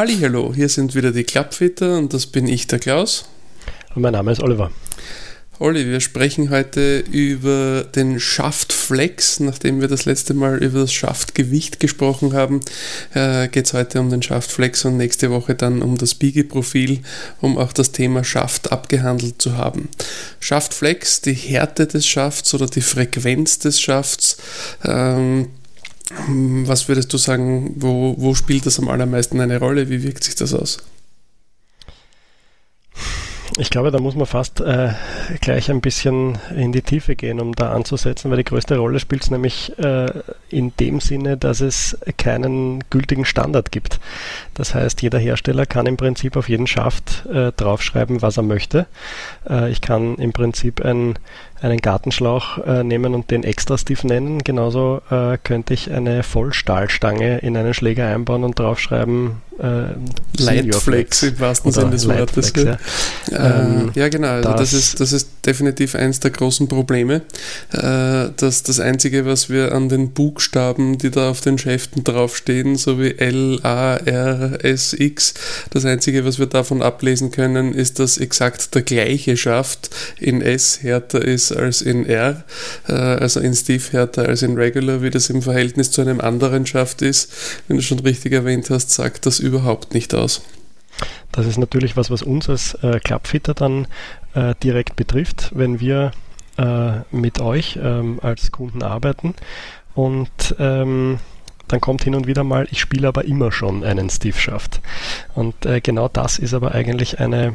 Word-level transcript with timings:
Hallo, 0.00 0.54
hier 0.54 0.70
sind 0.70 0.94
wieder 0.94 1.12
die 1.12 1.24
Klappfitter 1.24 1.98
und 1.98 2.14
das 2.14 2.26
bin 2.26 2.48
ich, 2.48 2.66
der 2.66 2.78
Klaus. 2.78 3.26
Und 3.94 4.00
mein 4.00 4.14
Name 4.14 4.32
ist 4.32 4.42
Oliver. 4.42 4.70
Olli, 5.58 5.84
wir 5.84 6.00
sprechen 6.00 6.48
heute 6.48 7.00
über 7.00 7.84
den 7.84 8.18
Schaftflex. 8.18 9.40
Nachdem 9.40 9.82
wir 9.82 9.88
das 9.88 10.06
letzte 10.06 10.32
Mal 10.32 10.56
über 10.64 10.80
das 10.80 10.94
Schaftgewicht 10.94 11.80
gesprochen 11.80 12.32
haben, 12.32 12.60
äh, 13.12 13.48
geht 13.48 13.66
es 13.66 13.74
heute 13.74 14.00
um 14.00 14.08
den 14.08 14.22
Schaftflex 14.22 14.86
und 14.86 14.96
nächste 14.96 15.30
Woche 15.30 15.54
dann 15.54 15.82
um 15.82 15.98
das 15.98 16.14
Biegeprofil, 16.14 17.00
um 17.42 17.58
auch 17.58 17.74
das 17.74 17.92
Thema 17.92 18.24
Schaft 18.24 18.72
abgehandelt 18.72 19.42
zu 19.42 19.58
haben. 19.58 19.90
Schaftflex, 20.38 21.20
die 21.20 21.34
Härte 21.34 21.86
des 21.86 22.06
Schafts 22.06 22.54
oder 22.54 22.68
die 22.68 22.80
Frequenz 22.80 23.58
des 23.58 23.78
Schafts. 23.78 24.38
Ähm, 24.82 25.48
was 26.10 26.88
würdest 26.88 27.12
du 27.12 27.18
sagen, 27.18 27.74
wo, 27.76 28.14
wo 28.18 28.34
spielt 28.34 28.66
das 28.66 28.78
am 28.78 28.88
allermeisten 28.88 29.40
eine 29.40 29.58
Rolle? 29.58 29.88
Wie 29.88 30.02
wirkt 30.02 30.24
sich 30.24 30.34
das 30.34 30.54
aus? 30.54 30.78
Ich 33.58 33.68
glaube, 33.68 33.90
da 33.90 33.98
muss 33.98 34.14
man 34.14 34.26
fast 34.26 34.60
äh, 34.60 34.92
gleich 35.40 35.70
ein 35.70 35.80
bisschen 35.80 36.38
in 36.56 36.72
die 36.72 36.82
Tiefe 36.82 37.16
gehen, 37.16 37.40
um 37.40 37.52
da 37.54 37.72
anzusetzen, 37.72 38.30
weil 38.30 38.38
die 38.38 38.44
größte 38.44 38.78
Rolle 38.78 39.00
spielt 39.00 39.22
es 39.22 39.30
nämlich 39.30 39.76
äh, 39.78 40.06
in 40.48 40.72
dem 40.78 41.00
Sinne, 41.00 41.36
dass 41.36 41.60
es 41.60 41.98
keinen 42.16 42.82
gültigen 42.90 43.24
Standard 43.24 43.72
gibt. 43.72 43.98
Das 44.54 44.74
heißt, 44.74 45.02
jeder 45.02 45.18
Hersteller 45.18 45.66
kann 45.66 45.86
im 45.86 45.96
Prinzip 45.96 46.36
auf 46.36 46.48
jeden 46.48 46.68
Schaft 46.68 47.26
äh, 47.26 47.52
draufschreiben, 47.52 48.22
was 48.22 48.36
er 48.36 48.44
möchte. 48.44 48.86
Äh, 49.48 49.70
ich 49.70 49.80
kann 49.80 50.14
im 50.16 50.32
Prinzip 50.32 50.84
ein 50.84 51.18
einen 51.62 51.78
Gartenschlauch 51.78 52.58
äh, 52.58 52.84
nehmen 52.84 53.14
und 53.14 53.30
den 53.30 53.44
extra 53.44 53.76
stiff 53.76 54.04
nennen. 54.04 54.42
Genauso 54.44 55.02
äh, 55.10 55.38
könnte 55.42 55.74
ich 55.74 55.90
eine 55.90 56.22
Vollstahlstange 56.22 57.38
in 57.38 57.56
einen 57.56 57.74
Schläger 57.74 58.06
einbauen 58.06 58.44
und 58.44 58.58
draufschreiben 58.58 59.42
äh, 59.60 60.42
Lightflex 60.42 61.22
im 61.22 61.40
wahrsten 61.40 61.72
Sinne 61.72 61.90
des 61.90 62.08
Wortes. 62.08 62.52
Ja. 62.56 62.78
Ähm, 63.30 63.90
ja, 63.94 64.08
genau. 64.08 64.28
Also 64.28 64.50
das, 64.50 64.58
das, 64.58 64.72
ist, 64.72 65.00
das 65.00 65.12
ist 65.12 65.28
definitiv 65.44 65.94
eins 65.94 66.20
der 66.20 66.30
großen 66.30 66.66
Probleme. 66.68 67.22
Äh, 67.72 68.30
dass 68.36 68.62
das 68.62 68.80
Einzige, 68.80 69.26
was 69.26 69.50
wir 69.50 69.72
an 69.72 69.88
den 69.88 70.12
Buchstaben, 70.12 70.98
die 70.98 71.10
da 71.10 71.30
auf 71.30 71.40
den 71.40 71.58
Schäften 71.58 72.04
draufstehen, 72.04 72.76
so 72.76 72.98
wie 72.98 73.18
L, 73.18 73.60
A, 73.62 73.96
R, 73.96 74.64
S, 74.64 74.94
X, 74.94 75.34
das 75.70 75.84
Einzige, 75.84 76.24
was 76.24 76.38
wir 76.38 76.46
davon 76.46 76.80
ablesen 76.80 77.30
können, 77.30 77.74
ist, 77.74 77.98
dass 77.98 78.18
exakt 78.18 78.74
der 78.74 78.82
gleiche 78.82 79.36
Schaft 79.36 79.90
in 80.18 80.40
S 80.40 80.82
härter 80.82 81.22
ist 81.22 81.49
als 81.52 81.82
in 81.82 82.06
R, 82.06 82.44
äh, 82.88 82.92
also 82.92 83.40
in 83.40 83.54
Steve 83.54 83.82
härter 83.90 84.28
als 84.28 84.42
in 84.42 84.56
Regular, 84.56 85.02
wie 85.02 85.10
das 85.10 85.30
im 85.30 85.42
Verhältnis 85.42 85.90
zu 85.90 86.00
einem 86.00 86.20
anderen 86.20 86.66
Schaft 86.66 87.02
ist. 87.02 87.32
Wenn 87.68 87.76
du 87.76 87.82
schon 87.82 88.00
richtig 88.00 88.32
erwähnt 88.32 88.70
hast, 88.70 88.90
sagt 88.90 89.26
das 89.26 89.38
überhaupt 89.38 89.94
nicht 89.94 90.14
aus. 90.14 90.42
Das 91.32 91.46
ist 91.46 91.58
natürlich 91.58 91.96
was, 91.96 92.10
was 92.10 92.22
uns 92.22 92.48
als 92.48 92.74
äh, 92.82 92.98
Clubfitter 93.00 93.54
dann 93.54 93.86
äh, 94.34 94.54
direkt 94.62 94.96
betrifft, 94.96 95.50
wenn 95.54 95.80
wir 95.80 96.12
äh, 96.58 97.00
mit 97.10 97.40
euch 97.40 97.78
ähm, 97.82 98.18
als 98.22 98.50
Kunden 98.50 98.82
arbeiten 98.82 99.34
und 99.94 100.54
ähm, 100.58 101.18
dann 101.68 101.80
kommt 101.80 102.02
hin 102.02 102.16
und 102.16 102.26
wieder 102.26 102.42
mal, 102.42 102.66
ich 102.70 102.80
spiele 102.80 103.06
aber 103.06 103.24
immer 103.24 103.52
schon 103.52 103.84
einen 103.84 104.10
Steve-Schaft. 104.10 104.80
Und 105.34 105.66
äh, 105.66 105.80
genau 105.80 106.08
das 106.08 106.38
ist 106.40 106.52
aber 106.52 106.74
eigentlich 106.74 107.20
eine, 107.20 107.54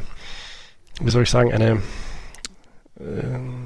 wie 1.02 1.12
soll 1.12 1.24
ich 1.24 1.30
sagen, 1.30 1.54
eine 1.54 1.82
ähm, 2.98 3.65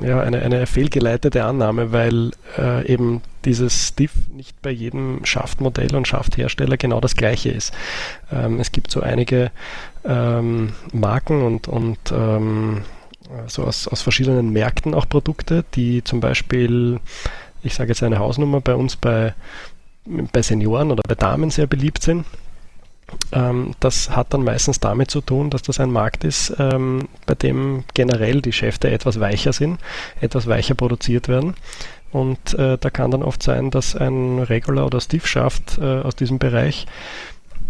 ja, 0.00 0.20
eine, 0.20 0.42
eine 0.42 0.66
fehlgeleitete 0.66 1.44
Annahme, 1.44 1.92
weil 1.92 2.30
äh, 2.58 2.86
eben 2.86 3.22
dieses 3.44 3.94
Diff 3.94 4.12
nicht 4.34 4.60
bei 4.62 4.70
jedem 4.70 5.24
Schaftmodell 5.24 5.94
und 5.94 6.08
Schafthersteller 6.08 6.76
genau 6.76 7.00
das 7.00 7.14
gleiche 7.14 7.50
ist. 7.50 7.74
Ähm, 8.32 8.60
es 8.60 8.72
gibt 8.72 8.90
so 8.90 9.00
einige 9.00 9.50
ähm, 10.04 10.72
Marken 10.92 11.42
und, 11.42 11.68
und 11.68 11.98
ähm, 12.12 12.82
so 13.46 13.64
aus, 13.64 13.88
aus 13.88 14.02
verschiedenen 14.02 14.50
Märkten 14.50 14.94
auch 14.94 15.08
Produkte, 15.08 15.64
die 15.74 16.02
zum 16.02 16.20
Beispiel, 16.20 17.00
ich 17.62 17.74
sage 17.74 17.90
jetzt 17.90 18.02
eine 18.02 18.18
Hausnummer, 18.18 18.60
bei 18.60 18.74
uns 18.74 18.96
bei, 18.96 19.34
bei 20.04 20.42
Senioren 20.42 20.90
oder 20.90 21.02
bei 21.06 21.14
Damen 21.14 21.50
sehr 21.50 21.66
beliebt 21.66 22.02
sind 22.02 22.24
ähm, 23.32 23.72
das 23.80 24.10
hat 24.10 24.32
dann 24.34 24.44
meistens 24.44 24.80
damit 24.80 25.10
zu 25.10 25.20
tun, 25.20 25.50
dass 25.50 25.62
das 25.62 25.80
ein 25.80 25.90
Markt 25.90 26.24
ist, 26.24 26.54
ähm, 26.58 27.08
bei 27.26 27.34
dem 27.34 27.84
generell 27.94 28.42
die 28.42 28.52
Schäfte 28.52 28.90
etwas 28.90 29.20
weicher 29.20 29.52
sind, 29.52 29.78
etwas 30.20 30.46
weicher 30.46 30.74
produziert 30.74 31.28
werden. 31.28 31.54
Und 32.12 32.54
äh, 32.54 32.76
da 32.78 32.90
kann 32.90 33.12
dann 33.12 33.22
oft 33.22 33.42
sein, 33.42 33.70
dass 33.70 33.94
ein 33.94 34.40
Regular 34.40 34.86
oder 34.86 35.00
Stiff-Schaft 35.00 35.78
äh, 35.78 36.00
aus 36.00 36.16
diesem 36.16 36.38
Bereich 36.38 36.86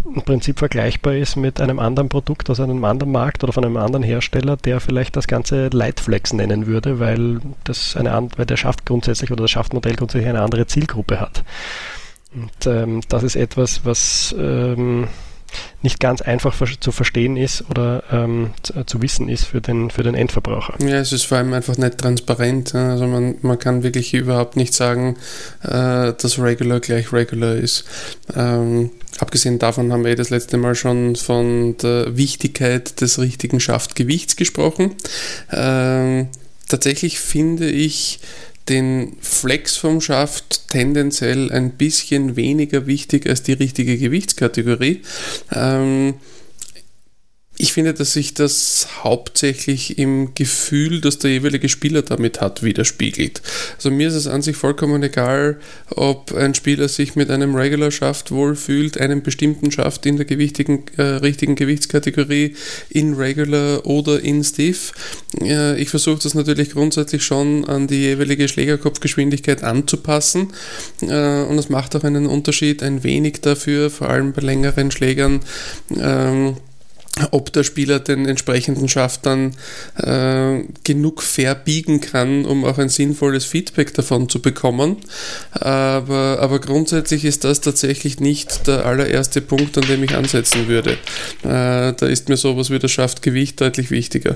im 0.06 0.23
Prinzip 0.23 0.59
vergleichbar 0.59 1.15
ist 1.15 1.37
mit 1.37 1.61
einem 1.61 1.79
anderen 1.79 2.09
Produkt 2.09 2.49
aus 2.49 2.59
einem 2.59 2.84
anderen 2.84 3.12
Markt 3.12 3.45
oder 3.45 3.53
von 3.53 3.65
einem 3.65 3.77
anderen 3.77 4.03
Hersteller, 4.03 4.56
der 4.56 4.81
vielleicht 4.81 5.15
das 5.17 5.27
Ganze 5.27 5.69
Lightflex 5.69 6.33
nennen 6.33 6.67
würde, 6.67 7.00
weil, 7.00 7.41
das 7.65 7.97
eine, 7.97 8.29
weil 8.37 8.47
der 8.47 8.56
Schaft 8.56 8.87
grundsätzlich 8.87 9.31
oder 9.31 9.43
das 9.43 9.50
Schaftmodell 9.50 9.97
grundsätzlich 9.97 10.29
eine 10.29 10.41
andere 10.41 10.67
Zielgruppe 10.67 11.21
hat. 11.21 11.45
Und 12.34 12.67
ähm, 12.67 13.00
das 13.09 13.25
ist 13.25 13.37
etwas, 13.37 13.84
was 13.84 14.34
ähm, 14.39 15.09
nicht 15.83 16.00
ganz 16.00 16.21
einfach 16.21 16.55
zu 16.81 16.93
verstehen 16.93 17.37
ist 17.37 17.65
oder 17.71 18.03
ähm, 18.11 18.50
zu, 18.62 18.75
äh, 18.75 18.87
zu, 18.87 19.03
wissen 19.03 19.28
ist 19.28 19.44
für 19.44 19.61
den, 19.61 19.91
für 19.91 20.03
den 20.03 20.15
Endverbraucher. 20.15 20.75
Ja, 20.81 20.97
es 20.97 21.12
ist 21.12 21.25
vor 21.25 21.38
allem 21.38 21.53
einfach 21.53 21.77
nicht 21.77 21.99
transparent. 21.99 22.75
Also 22.75 23.06
man, 23.06 23.37
man 23.43 23.59
kann 23.59 23.83
wirklich 23.83 24.15
überhaupt 24.15 24.56
nicht 24.56 24.75
sagen, 24.75 25.16
äh, 25.62 26.12
dass 26.12 26.38
Regular 26.38 26.81
gleich 26.81 27.12
Regular 27.12 27.55
ist. 27.55 27.84
Ähm, 28.34 28.91
abgesehen 29.19 29.59
davon 29.59 29.93
haben 29.93 30.05
wir 30.05 30.16
das 30.16 30.31
letzte 30.31 30.56
Mal 30.56 30.75
schon 30.75 31.16
von 31.16 31.77
der 31.78 32.17
Wichtigkeit 32.17 33.00
des 33.00 33.19
richtigen 33.19 33.61
Schaftgewichts 33.61 34.37
gesprochen. 34.37 34.94
Ähm, 35.50 36.28
tatsächlich 36.69 37.19
finde 37.21 37.71
ich, 37.71 38.21
den 38.70 39.16
Flex 39.20 39.76
vom 39.76 40.00
Schaft 40.00 40.69
tendenziell 40.69 41.53
ein 41.53 41.72
bisschen 41.72 42.36
weniger 42.36 42.86
wichtig 42.86 43.28
als 43.28 43.42
die 43.42 43.53
richtige 43.53 43.98
Gewichtskategorie. 43.98 45.03
Ähm, 45.53 46.14
ich 47.60 47.75
finde, 47.75 47.93
dass 47.93 48.15
sich 48.15 48.32
das 48.32 48.88
hauptsächlich 49.04 49.98
im 49.98 50.34
Gefühl, 50.34 51.03
das 51.03 51.19
der 51.19 51.31
jeweilige 51.31 51.69
Spieler 51.69 52.00
damit 52.00 52.41
hat, 52.41 52.62
widerspiegelt. 52.62 53.43
Also 53.76 53.91
mir 53.91 54.09
ist 54.09 54.15
es 54.15 54.26
an 54.26 54.41
sich 54.41 54.56
vollkommen 54.56 55.03
egal, 55.03 55.60
ob 55.91 56.32
ein 56.32 56.54
Spieler 56.54 56.88
sich 56.88 57.16
mit 57.16 57.31
einem 57.31 57.54
Regular 57.54 57.91
Schaft 57.91 58.31
wohlfühlt, 58.31 58.99
einem 58.99 59.22
bestimmten 59.22 59.70
Schaft 59.70 60.06
in 60.06 60.16
der 60.16 60.25
gewichtigen, 60.25 60.84
äh, 60.97 61.03
richtigen 61.03 61.54
Gewichtskategorie 61.54 62.56
in 62.88 63.15
Regular 63.15 63.84
oder 63.84 64.20
in 64.20 64.43
Stiff. 64.43 64.93
Äh, 65.43 65.78
ich 65.81 65.91
versuche 65.91 66.22
das 66.22 66.32
natürlich 66.34 66.70
grundsätzlich 66.70 67.22
schon 67.25 67.66
an 67.66 67.87
die 67.87 68.00
jeweilige 68.00 68.49
Schlägerkopfgeschwindigkeit 68.49 69.62
anzupassen 69.65 70.49
äh, 71.03 71.43
und 71.43 71.59
es 71.59 71.69
macht 71.69 71.94
auch 71.94 72.04
einen 72.04 72.26
Unterschied 72.26 72.82
ein 72.82 73.04
wenig 73.04 73.43
dafür, 73.43 73.91
vor 73.91 74.09
allem 74.09 74.32
bei 74.32 74.41
längeren 74.41 74.91
Schlägern. 74.91 75.41
Ähm, 75.94 76.56
ob 77.32 77.53
der 77.53 77.65
Spieler 77.65 78.00
den 78.00 78.26
entsprechenden 78.26 78.88
Schaft 78.88 79.26
dann 79.26 79.53
äh, 79.97 80.62
genug 80.84 81.22
verbiegen 81.22 82.00
kann, 82.00 82.44
um 82.44 82.65
auch 82.65 82.78
ein 82.78 82.88
sinnvolles 82.88 83.44
Feedback 83.44 83.93
davon 83.94 84.28
zu 84.28 84.41
bekommen. 84.41 84.97
Aber, 85.53 86.38
aber 86.41 86.60
grundsätzlich 86.60 87.25
ist 87.25 87.44
das 87.44 87.60
tatsächlich 87.60 88.20
nicht 88.20 88.66
der 88.66 88.87
allererste 88.87 89.41
Punkt, 89.41 89.76
an 89.76 89.87
dem 89.87 90.03
ich 90.04 90.15
ansetzen 90.15 90.69
würde. 90.69 90.93
Äh, 91.43 91.93
da 91.93 92.06
ist 92.06 92.28
mir 92.28 92.37
sowas 92.37 92.70
wie 92.70 92.78
das 92.78 92.91
Schaftgewicht 92.91 93.60
deutlich 93.60 93.91
wichtiger. 93.91 94.34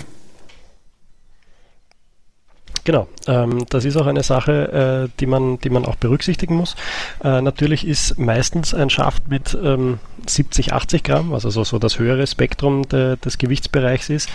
Genau, 2.84 3.08
ähm, 3.26 3.64
das 3.70 3.86
ist 3.86 3.96
auch 3.96 4.06
eine 4.06 4.22
Sache, 4.22 5.06
äh, 5.06 5.18
die, 5.18 5.24
man, 5.24 5.58
die 5.58 5.70
man 5.70 5.86
auch 5.86 5.96
berücksichtigen 5.96 6.54
muss. 6.54 6.76
Äh, 7.24 7.40
natürlich 7.40 7.86
ist 7.86 8.18
meistens 8.18 8.74
ein 8.74 8.90
Schaft 8.90 9.28
mit 9.28 9.56
ähm, 9.62 10.00
70, 10.26 10.74
80 10.74 11.02
Gramm, 11.02 11.32
also 11.32 11.48
so, 11.48 11.64
so 11.64 11.78
das 11.78 11.98
höhere 11.98 12.26
Spektrum 12.26 12.86
de, 12.86 13.16
des 13.16 13.38
Gewichtsbereichs 13.38 14.10
ist, 14.10 14.28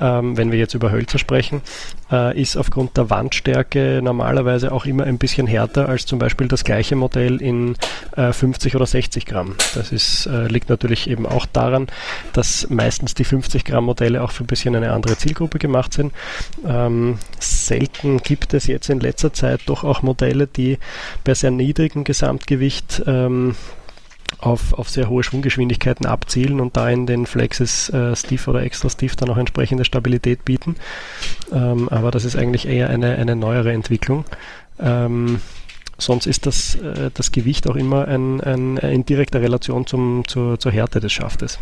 ähm, 0.00 0.36
wenn 0.36 0.52
wir 0.52 0.60
jetzt 0.60 0.74
über 0.74 0.92
Hölzer 0.92 1.18
sprechen, 1.18 1.60
äh, 2.10 2.40
ist 2.40 2.56
aufgrund 2.56 2.96
der 2.96 3.10
Wandstärke 3.10 4.00
normalerweise 4.02 4.72
auch 4.72 4.86
immer 4.86 5.04
ein 5.04 5.18
bisschen 5.18 5.46
härter 5.46 5.88
als 5.88 6.06
zum 6.06 6.18
Beispiel 6.18 6.48
das 6.48 6.64
gleiche 6.64 6.96
Modell 6.96 7.40
in 7.40 7.76
äh, 8.16 8.32
50 8.32 8.76
oder 8.76 8.86
60 8.86 9.26
Gramm. 9.26 9.54
Das 9.74 9.92
ist, 9.92 10.26
äh, 10.26 10.46
liegt 10.46 10.68
natürlich 10.68 11.08
eben 11.08 11.26
auch 11.26 11.46
daran, 11.46 11.86
dass 12.32 12.68
meistens 12.70 13.14
die 13.14 13.24
50 13.24 13.64
Gramm 13.64 13.84
Modelle 13.84 14.22
auch 14.22 14.30
für 14.30 14.44
ein 14.44 14.48
bisschen 14.48 14.74
eine 14.76 14.92
andere 14.92 15.16
Zielgruppe 15.16 15.58
gemacht 15.58 15.92
sind. 15.92 16.12
Ähm, 16.66 17.18
selten 17.38 18.18
gibt 18.18 18.54
es 18.54 18.66
jetzt 18.66 18.90
in 18.90 19.00
letzter 19.00 19.32
Zeit 19.32 19.60
doch 19.66 19.84
auch 19.84 20.02
Modelle, 20.02 20.46
die 20.46 20.78
bei 21.24 21.34
sehr 21.34 21.50
niedrigem 21.50 22.04
Gesamtgewicht 22.04 23.02
ähm, 23.06 23.54
auf, 24.38 24.72
auf 24.74 24.88
sehr 24.88 25.08
hohe 25.08 25.22
Schwunggeschwindigkeiten 25.22 26.06
abzielen 26.06 26.60
und 26.60 26.76
da 26.76 26.88
in 26.88 27.06
den 27.06 27.26
Flexes 27.26 27.88
äh, 27.90 28.14
Stiff 28.14 28.46
oder 28.48 28.62
extra 28.62 28.88
Stiff 28.88 29.16
dann 29.16 29.30
auch 29.30 29.36
entsprechende 29.36 29.84
Stabilität 29.84 30.44
bieten. 30.44 30.76
Ähm, 31.52 31.88
aber 31.88 32.10
das 32.10 32.24
ist 32.24 32.36
eigentlich 32.36 32.66
eher 32.68 32.90
eine, 32.90 33.16
eine 33.16 33.36
neuere 33.36 33.72
Entwicklung. 33.72 34.24
Ähm, 34.78 35.40
sonst 35.98 36.26
ist 36.26 36.46
das, 36.46 36.76
äh, 36.76 37.10
das 37.12 37.32
Gewicht 37.32 37.68
auch 37.68 37.76
immer 37.76 38.06
ein, 38.06 38.40
ein, 38.40 38.76
in 38.76 39.04
direkter 39.04 39.40
Relation 39.40 39.86
zum, 39.86 40.22
zur, 40.26 40.58
zur 40.58 40.72
Härte 40.72 41.00
des 41.00 41.12
Schaftes. 41.12 41.58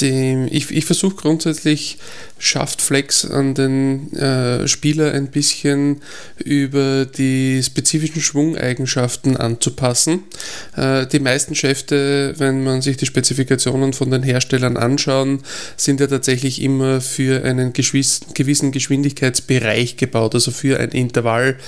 Die, 0.00 0.46
ich, 0.50 0.70
ich 0.70 0.84
versuche 0.84 1.16
grundsätzlich 1.16 1.98
Schaftflex 2.40 3.30
an 3.30 3.54
den 3.54 4.12
äh, 4.14 4.66
Spieler 4.66 5.12
ein 5.12 5.28
bisschen 5.28 6.00
über 6.42 7.04
die 7.04 7.62
spezifischen 7.62 8.22
Schwungeigenschaften 8.22 9.36
anzupassen. 9.36 10.24
Äh, 10.74 11.06
die 11.06 11.20
meisten 11.20 11.54
Schäfte, 11.54 12.34
wenn 12.38 12.64
man 12.64 12.80
sich 12.80 12.96
die 12.96 13.04
Spezifikationen 13.04 13.92
von 13.92 14.10
den 14.10 14.22
Herstellern 14.22 14.78
anschauen, 14.78 15.42
sind 15.76 16.00
ja 16.00 16.06
tatsächlich 16.06 16.62
immer 16.62 17.02
für 17.02 17.44
einen 17.44 17.74
gewissen 17.74 18.72
Geschwindigkeitsbereich 18.72 19.98
gebaut, 19.98 20.34
also 20.34 20.50
für 20.50 20.80
ein 20.80 20.90
Intervall, 20.90 21.58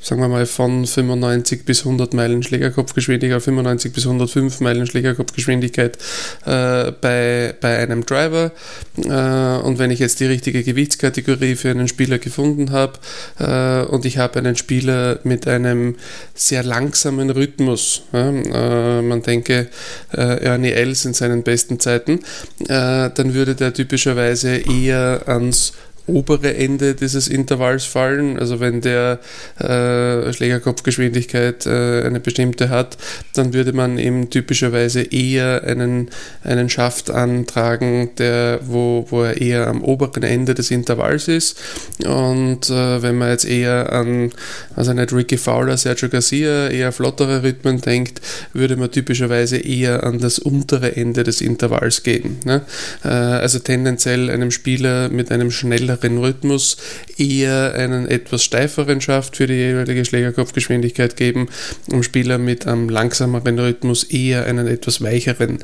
sagen 0.00 0.20
wir 0.20 0.28
mal 0.28 0.46
von 0.46 0.86
95 0.86 1.64
bis 1.64 1.80
100 1.80 2.14
Meilen 2.14 2.42
Schlägerkopfgeschwindigkeit, 2.42 3.42
95 3.42 3.92
bis 3.92 4.04
105 4.06 4.60
Meilen 4.60 4.88
Schlägerkopfgeschwindigkeit 4.88 5.98
äh, 6.46 6.90
bei, 7.00 7.54
bei 7.60 7.75
einem 7.76 8.04
Driver. 8.06 8.52
Äh, 8.96 9.64
und 9.64 9.78
wenn 9.78 9.90
ich 9.90 9.98
jetzt 9.98 10.20
die 10.20 10.26
richtige 10.26 10.62
Gewichtskategorie 10.62 11.56
für 11.56 11.70
einen 11.70 11.88
Spieler 11.88 12.18
gefunden 12.18 12.70
habe 12.70 12.98
äh, 13.38 13.86
und 13.86 14.04
ich 14.04 14.18
habe 14.18 14.38
einen 14.38 14.56
Spieler 14.56 15.20
mit 15.24 15.46
einem 15.46 15.96
sehr 16.34 16.62
langsamen 16.62 17.30
Rhythmus, 17.30 18.02
äh, 18.12 19.02
man 19.02 19.22
denke 19.22 19.68
Ernie 20.12 20.72
Els 20.72 21.04
in 21.04 21.14
seinen 21.14 21.42
besten 21.42 21.78
Zeiten, 21.80 22.20
dann 22.66 23.34
würde 23.34 23.54
der 23.54 23.72
typischerweise 23.72 24.56
eher 24.56 25.22
ans 25.26 25.72
obere 26.06 26.54
Ende 26.56 26.94
dieses 26.94 27.28
Intervalls 27.28 27.84
fallen. 27.84 28.38
Also 28.38 28.60
wenn 28.60 28.80
der 28.80 29.20
äh, 29.58 30.32
Schlägerkopfgeschwindigkeit 30.32 31.66
äh, 31.66 32.02
eine 32.04 32.20
bestimmte 32.20 32.68
hat, 32.68 32.96
dann 33.34 33.52
würde 33.52 33.72
man 33.72 33.98
eben 33.98 34.30
typischerweise 34.30 35.02
eher 35.02 35.64
einen, 35.64 36.10
einen 36.44 36.70
Schaft 36.70 37.10
antragen, 37.10 38.10
der, 38.18 38.60
wo, 38.62 39.06
wo 39.10 39.22
er 39.22 39.40
eher 39.40 39.66
am 39.66 39.82
oberen 39.82 40.22
Ende 40.22 40.54
des 40.54 40.70
Intervalls 40.70 41.28
ist. 41.28 41.58
Und 42.04 42.70
äh, 42.70 43.02
wenn 43.02 43.16
man 43.16 43.30
jetzt 43.30 43.44
eher 43.44 43.92
an, 43.92 44.30
also 44.74 44.92
nicht 44.92 45.12
Ricky 45.12 45.36
Fowler, 45.36 45.76
Sergio 45.76 46.08
Garcia, 46.08 46.68
eher 46.68 46.92
flottere 46.92 47.42
Rhythmen 47.42 47.80
denkt, 47.80 48.20
würde 48.52 48.76
man 48.76 48.90
typischerweise 48.90 49.56
eher 49.56 50.04
an 50.04 50.18
das 50.18 50.38
untere 50.38 50.96
Ende 50.96 51.24
des 51.24 51.40
Intervalls 51.40 52.02
gehen. 52.02 52.38
Ne? 52.44 52.62
Äh, 53.04 53.08
also 53.08 53.58
tendenziell 53.58 54.30
einem 54.30 54.50
Spieler 54.50 55.08
mit 55.08 55.32
einem 55.32 55.50
schnelleren 55.50 55.95
schnelleren 55.96 56.18
Rhythmus 56.18 56.76
eher 57.16 57.74
einen 57.74 58.06
etwas 58.06 58.44
steiferen 58.44 59.00
Schaft 59.00 59.36
für 59.36 59.46
die 59.46 59.54
jeweilige 59.54 60.04
Schlägerkopfgeschwindigkeit 60.04 61.16
geben, 61.16 61.48
um 61.90 62.02
Spieler 62.02 62.38
mit 62.38 62.66
einem 62.66 62.88
langsameren 62.88 63.58
Rhythmus 63.58 64.04
eher 64.04 64.44
einen 64.46 64.66
etwas 64.66 65.02
weicheren. 65.02 65.58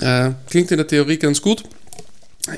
Äh, 0.00 0.30
klingt 0.48 0.70
in 0.70 0.78
der 0.78 0.86
Theorie 0.86 1.18
ganz 1.18 1.42
gut. 1.42 1.64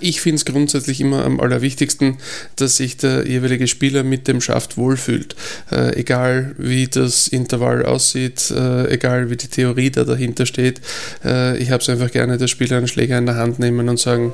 Ich 0.01 0.23
finde 0.23 0.37
es 0.37 0.47
grundsätzlich 0.47 1.03
immer 1.03 1.27
am 1.27 1.41
allerwichtigsten, 1.41 2.17
dass 2.57 2.79
sich 2.79 2.97
der 2.97 3.29
jeweilige 3.29 3.67
Spieler 3.67 4.03
mit 4.03 4.29
dem 4.29 4.41
Schaft 4.41 4.79
wohlfühlt. 4.79 5.37
Äh, 5.71 5.97
egal 5.97 6.55
wie 6.57 6.87
das 6.87 7.29
Intervall 7.29 7.85
aussieht, 7.85 8.51
äh, 8.51 8.91
egal 8.91 9.29
wie 9.29 9.37
die 9.37 9.49
Theorie 9.49 9.91
da 9.91 10.05
dahinter 10.05 10.47
steht. 10.47 10.81
Äh, 11.23 11.59
ich 11.59 11.71
habe 11.71 11.83
es 11.83 11.91
einfach 11.91 12.11
gerne, 12.11 12.39
dass 12.39 12.51
Spieler 12.51 12.79
einen 12.79 12.89
Schläger 12.89 13.19
in 13.19 13.27
der 13.27 13.37
Hand 13.37 13.59
nehmen 13.59 13.91
und 13.91 14.01
sagen, 14.01 14.33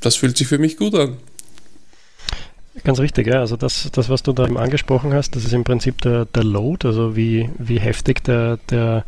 das 0.00 0.16
fühlt 0.16 0.36
sich 0.36 0.48
für 0.48 0.58
mich 0.58 0.76
gut 0.76 0.96
an. 0.96 1.18
Ganz 2.84 3.00
richtig, 3.00 3.26
ja. 3.26 3.40
Also 3.40 3.56
das, 3.56 3.90
das, 3.92 4.08
was 4.08 4.22
du 4.22 4.32
da 4.32 4.44
eben 4.44 4.58
angesprochen 4.58 5.12
hast, 5.12 5.36
das 5.36 5.44
ist 5.44 5.52
im 5.52 5.64
Prinzip 5.64 6.00
der, 6.02 6.24
der 6.26 6.44
Load, 6.44 6.86
also 6.86 7.16
wie, 7.16 7.50
wie 7.58 7.78
heftig 7.78 8.24
der, 8.24 8.58
der, 8.70 9.04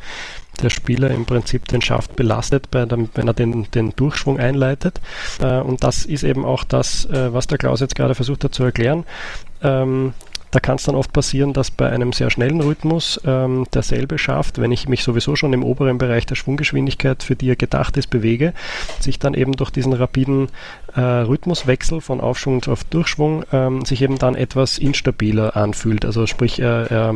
der 0.63 0.71
Spieler 0.71 1.11
im 1.11 1.25
Prinzip 1.25 1.69
den 1.69 1.83
Schaft 1.83 2.17
belastet, 2.17 2.69
wenn 2.73 3.29
er 3.29 3.35
den, 3.35 3.71
den 3.71 3.91
Durchschwung 3.91 4.39
einleitet. 4.39 5.01
Äh, 5.41 5.61
und 5.61 5.85
das 5.85 6.05
ist 6.05 6.25
eben 6.25 6.45
auch 6.45 6.65
das, 6.65 7.05
äh, 7.07 7.33
was 7.33 7.47
der 7.47 7.59
Klaus 7.59 7.81
jetzt 7.81 7.95
gerade 7.95 8.15
versucht 8.15 8.45
hat 8.45 8.55
zu 8.55 8.65
erklären. 8.65 9.05
Ähm, 10.51 10.61
da 10.61 10.61
kann 10.61 10.77
es 10.77 10.85
dann 10.85 10.95
oft 10.95 11.13
passieren, 11.13 11.53
dass 11.53 11.71
bei 11.71 11.91
einem 11.91 12.13
sehr 12.13 12.31
schnellen 12.31 12.61
Rhythmus 12.61 13.21
ähm, 13.25 13.67
derselbe 13.73 14.19
Schaft, 14.19 14.61
wenn 14.61 14.73
ich 14.73 14.89
mich 14.89 15.03
sowieso 15.03 15.37
schon 15.37 15.53
im 15.53 15.65
oberen 15.65 15.99
Bereich 15.99 16.27
der 16.27 16.35
Schwunggeschwindigkeit, 16.35 17.23
für 17.23 17.37
die 17.37 17.51
er 17.51 17.57
gedacht 17.57 17.97
ist, 17.97 18.09
bewege, 18.09 18.53
sich 18.99 19.19
dann 19.19 19.35
eben 19.35 19.53
durch 19.53 19.71
diesen 19.71 19.93
rapiden 19.93 20.49
äh, 20.95 21.01
Rhythmuswechsel 21.01 22.01
von 22.01 22.21
Aufschwung 22.21 22.65
auf 22.65 22.85
Durchschwung 22.85 23.45
ähm, 23.53 23.85
sich 23.85 24.03
eben 24.03 24.19
dann 24.19 24.35
etwas 24.35 24.79
instabiler 24.79 25.57
anfühlt. 25.57 26.05
Also 26.05 26.27
sprich, 26.27 26.61
er, 26.61 26.91
er, 26.91 27.15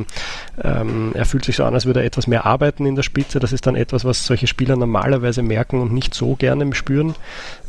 ähm, 0.63 1.13
er 1.15 1.25
fühlt 1.25 1.45
sich 1.45 1.57
so 1.57 1.65
an, 1.65 1.75
als 1.75 1.87
würde 1.87 2.01
er 2.01 2.07
etwas 2.07 2.27
mehr 2.27 2.47
arbeiten 2.47 2.87
in 2.87 2.95
der 2.95 3.03
Spitze. 3.03 3.41
Das 3.41 3.53
ist 3.53 3.67
dann 3.67 3.77
etwas, 3.77 4.05
was 4.05 4.27
solche 4.27 4.47
Spieler 4.47 4.77
normalerweise 4.77 5.43
merken 5.43 5.81
und 5.81 5.93
nicht 5.93 6.15
so 6.15 6.37
gerne 6.37 6.73
spüren. 6.75 7.15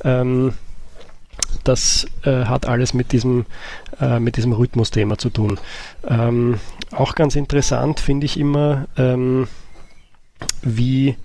Ähm, 0.03 0.53
das 1.67 2.05
äh, 2.23 2.45
hat 2.45 2.65
alles 2.65 2.93
mit 2.93 3.11
diesem, 3.11 3.45
äh, 3.99 4.19
mit 4.19 4.37
diesem 4.37 4.53
Rhythmusthema 4.53 5.17
zu 5.17 5.29
tun. 5.29 5.59
Ähm, 6.07 6.59
auch 6.91 7.15
ganz 7.15 7.35
interessant 7.35 7.99
finde 7.99 8.25
ich 8.25 8.39
immer, 8.39 8.87
ähm, 8.97 9.47
wie, 10.61 11.15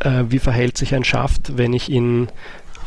äh, 0.00 0.24
wie 0.28 0.38
verhält 0.38 0.76
sich 0.76 0.94
ein 0.94 1.04
Schaft, 1.04 1.56
wenn 1.56 1.72
ich 1.72 1.88
ihn 1.88 2.28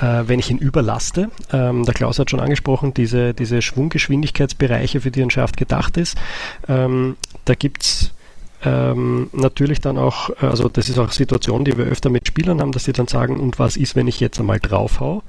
äh, 0.01 0.23
wenn 0.27 0.39
ich 0.39 0.51
ihn 0.51 0.57
überlaste. 0.57 1.29
Ähm, 1.53 1.85
der 1.85 1.93
Klaus 1.93 2.19
hat 2.19 2.29
schon 2.29 2.39
angesprochen, 2.39 2.93
diese, 2.93 3.33
diese 3.33 3.61
Schwunggeschwindigkeitsbereiche, 3.61 5.01
für 5.01 5.11
die 5.11 5.21
ein 5.21 5.29
Schaft 5.29 5.57
gedacht 5.57 5.97
ist. 5.97 6.17
Ähm, 6.67 7.15
da 7.45 7.55
gibt 7.55 7.83
es 7.83 8.11
ähm, 8.63 9.29
natürlich 9.33 9.81
dann 9.81 9.97
auch, 9.97 10.29
äh, 10.41 10.45
also 10.45 10.69
das 10.69 10.89
ist 10.89 10.97
auch 10.97 11.11
Situation, 11.11 11.65
die 11.65 11.77
wir 11.77 11.85
öfter 11.85 12.09
mit 12.09 12.27
Spielern 12.27 12.61
haben, 12.61 12.71
dass 12.71 12.85
sie 12.85 12.93
dann 12.93 13.07
sagen, 13.07 13.39
und 13.39 13.59
was 13.59 13.77
ist, 13.77 13.95
wenn 13.95 14.07
ich 14.07 14.19
jetzt 14.19 14.39
einmal 14.39 14.59
draufhau? 14.59 15.23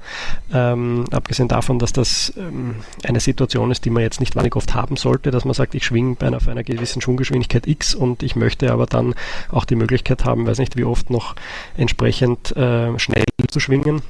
Ähm, 0.53 1.05
abgesehen 1.11 1.47
davon, 1.47 1.79
dass 1.79 1.93
das 1.93 2.33
ähm, 2.37 2.75
eine 3.03 3.19
Situation 3.19 3.71
ist, 3.71 3.85
die 3.85 3.89
man 3.89 4.03
jetzt 4.03 4.19
nicht 4.19 4.35
wahnsinnig 4.35 4.55
oft 4.55 4.73
haben 4.73 4.95
sollte, 4.95 5.31
dass 5.31 5.45
man 5.45 5.53
sagt, 5.53 5.75
ich 5.75 5.85
schwinge 5.85 6.17
auf 6.35 6.47
einer 6.47 6.63
gewissen 6.63 7.01
Schwunggeschwindigkeit 7.01 7.67
X 7.67 7.95
und 7.95 8.23
ich 8.23 8.35
möchte 8.35 8.71
aber 8.71 8.85
dann 8.85 9.13
auch 9.51 9.65
die 9.65 9.75
Möglichkeit 9.75 10.25
haben, 10.25 10.47
weiß 10.47 10.59
nicht 10.59 10.77
wie 10.77 10.83
oft 10.83 11.09
noch 11.09 11.35
entsprechend 11.75 12.55
äh, 12.55 12.97
schnell 12.97 13.25
zu 13.49 13.59
schwingen 13.59 14.01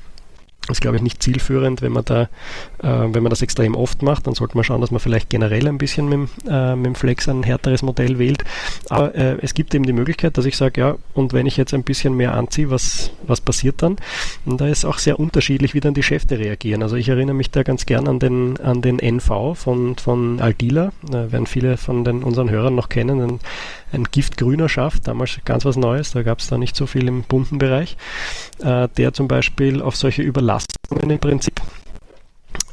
ist, 0.70 0.82
glaube 0.82 0.98
ich, 0.98 1.04
nicht 1.04 1.22
zielführend, 1.24 1.82
wenn 1.82 1.92
man 1.92 2.06
da, 2.06 2.24
äh, 2.24 2.28
wenn 2.82 3.24
man 3.24 3.30
das 3.30 3.42
extrem 3.42 3.76
oft 3.76 4.02
macht, 4.02 4.28
dann 4.28 4.34
sollte 4.34 4.56
man 4.56 4.64
schauen, 4.64 4.82
dass 4.82 4.92
man 4.92 5.00
vielleicht 5.00 5.30
generell 5.30 5.68
ein 5.68 5.78
bisschen 5.78 6.10
mit, 6.10 6.30
äh, 6.50 6.76
mit 6.76 6.86
dem 6.86 6.96
Flex 6.96 7.30
ein 7.30 7.44
härteres 7.44 7.82
Modell 7.82 8.20
wählt. 8.20 8.44
Aber 8.90 9.16
äh, 9.16 9.38
es 9.42 9.54
gibt 9.54 9.74
eben 9.76 9.86
die 9.86 9.94
Möglichkeit, 9.94 10.38
dass 10.38 10.46
ich 10.46 10.58
sage, 10.58 10.82
ja, 10.82 10.96
und 11.14 11.34
wenn 11.34 11.46
ich 11.46 11.58
jetzt 11.58 11.74
ein 11.74 11.84
bisschen 11.84 12.16
mehr 12.16 12.34
anziehe, 12.34 12.70
was, 12.70 13.12
was 13.26 13.42
passiert 13.42 13.82
dann? 13.82 13.98
Und 14.46 14.62
da 14.62 14.68
ist 14.68 14.86
auch 14.86 14.98
sehr 14.98 15.20
unterschiedlich, 15.20 15.74
wie 15.74 15.80
dann 15.80 15.94
die 15.94 16.04
Schäfte 16.04 16.40
reagieren. 16.40 16.84
Also 16.84 16.96
ich 16.96 17.10
erinnere 17.10 17.36
mich 17.36 17.52
da 17.52 17.64
ganz 17.64 17.86
gern 17.86 18.08
an 18.08 18.20
den, 18.20 18.58
an 18.58 18.82
den 18.82 19.00
NV 19.00 19.56
von, 19.56 19.96
von 19.96 20.40
Aldila, 20.40 20.92
äh, 21.10 21.32
werden 21.32 21.48
viele 21.48 21.78
von 21.78 22.04
den, 22.04 22.24
unseren 22.24 22.50
Hörern 22.50 22.76
noch 22.76 22.90
kennen, 22.90 23.22
ein, 23.22 23.40
ein 23.94 24.04
giftgrüner 24.06 24.70
Schaft, 24.70 25.08
damals 25.08 25.40
ganz 25.46 25.66
was 25.66 25.78
Neues, 25.78 26.12
da 26.12 26.24
gab 26.24 26.40
es 26.40 26.48
da 26.48 26.58
nicht 26.58 26.76
so 26.76 26.86
viel 26.86 27.08
im 27.08 27.24
bunten 27.24 27.58
Bereich, 27.58 27.98
äh, 28.60 28.88
der 28.98 29.14
zum 29.14 29.28
Beispiel 29.28 29.82
auf 29.82 29.96
solche 29.96 30.22
Überlastungen 30.22 31.10
im 31.10 31.20
Prinzip 31.20 31.62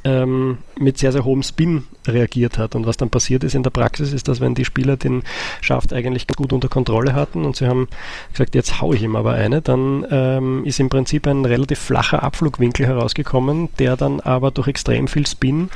ähm, 0.05 0.59
mit 0.79 0.99
sehr, 0.99 1.13
sehr 1.13 1.25
hohem 1.25 1.43
Spin 1.43 1.85
reagiert 2.07 2.59
hat. 2.59 2.75
Und 2.75 2.87
was 2.87 2.97
dann 2.97 3.11
passiert 3.11 3.45
ist 3.45 3.55
in 3.55 3.63
der 3.63 3.71
Praxis, 3.71 4.13
ist, 4.13 4.29
dass 4.29 4.41
wenn 4.41 4.55
die 4.55 4.65
Spieler 4.65 4.97
den 4.97 5.23
Schaft 5.61 5.93
eigentlich 5.93 6.27
gut 6.27 6.53
unter 6.53 6.69
Kontrolle 6.69 7.15
hatten 7.15 7.45
und 7.45 7.57
sie 7.57 7.67
haben 7.67 7.89
gesagt, 8.33 8.55
jetzt 8.55 8.81
haue 8.81 8.97
ich 8.97 9.03
ihm 9.03 9.17
aber 9.17 9.33
eine, 9.33 9.63
dann 9.63 10.07
ähm, 10.11 10.65
ist 10.65 10.81
im 10.81 10.89
Prinzip 10.89 11.27
ein 11.27 11.45
relativ 11.45 11.79
flacher 11.79 12.23
Abflugwinkel 12.23 12.87
herausgekommen, 12.87 13.69
der 13.79 13.97
dann 13.97 14.21
aber 14.21 14.51
durch 14.51 14.69
extrem 14.69 15.09
viel 15.09 15.27
Spin 15.27 15.71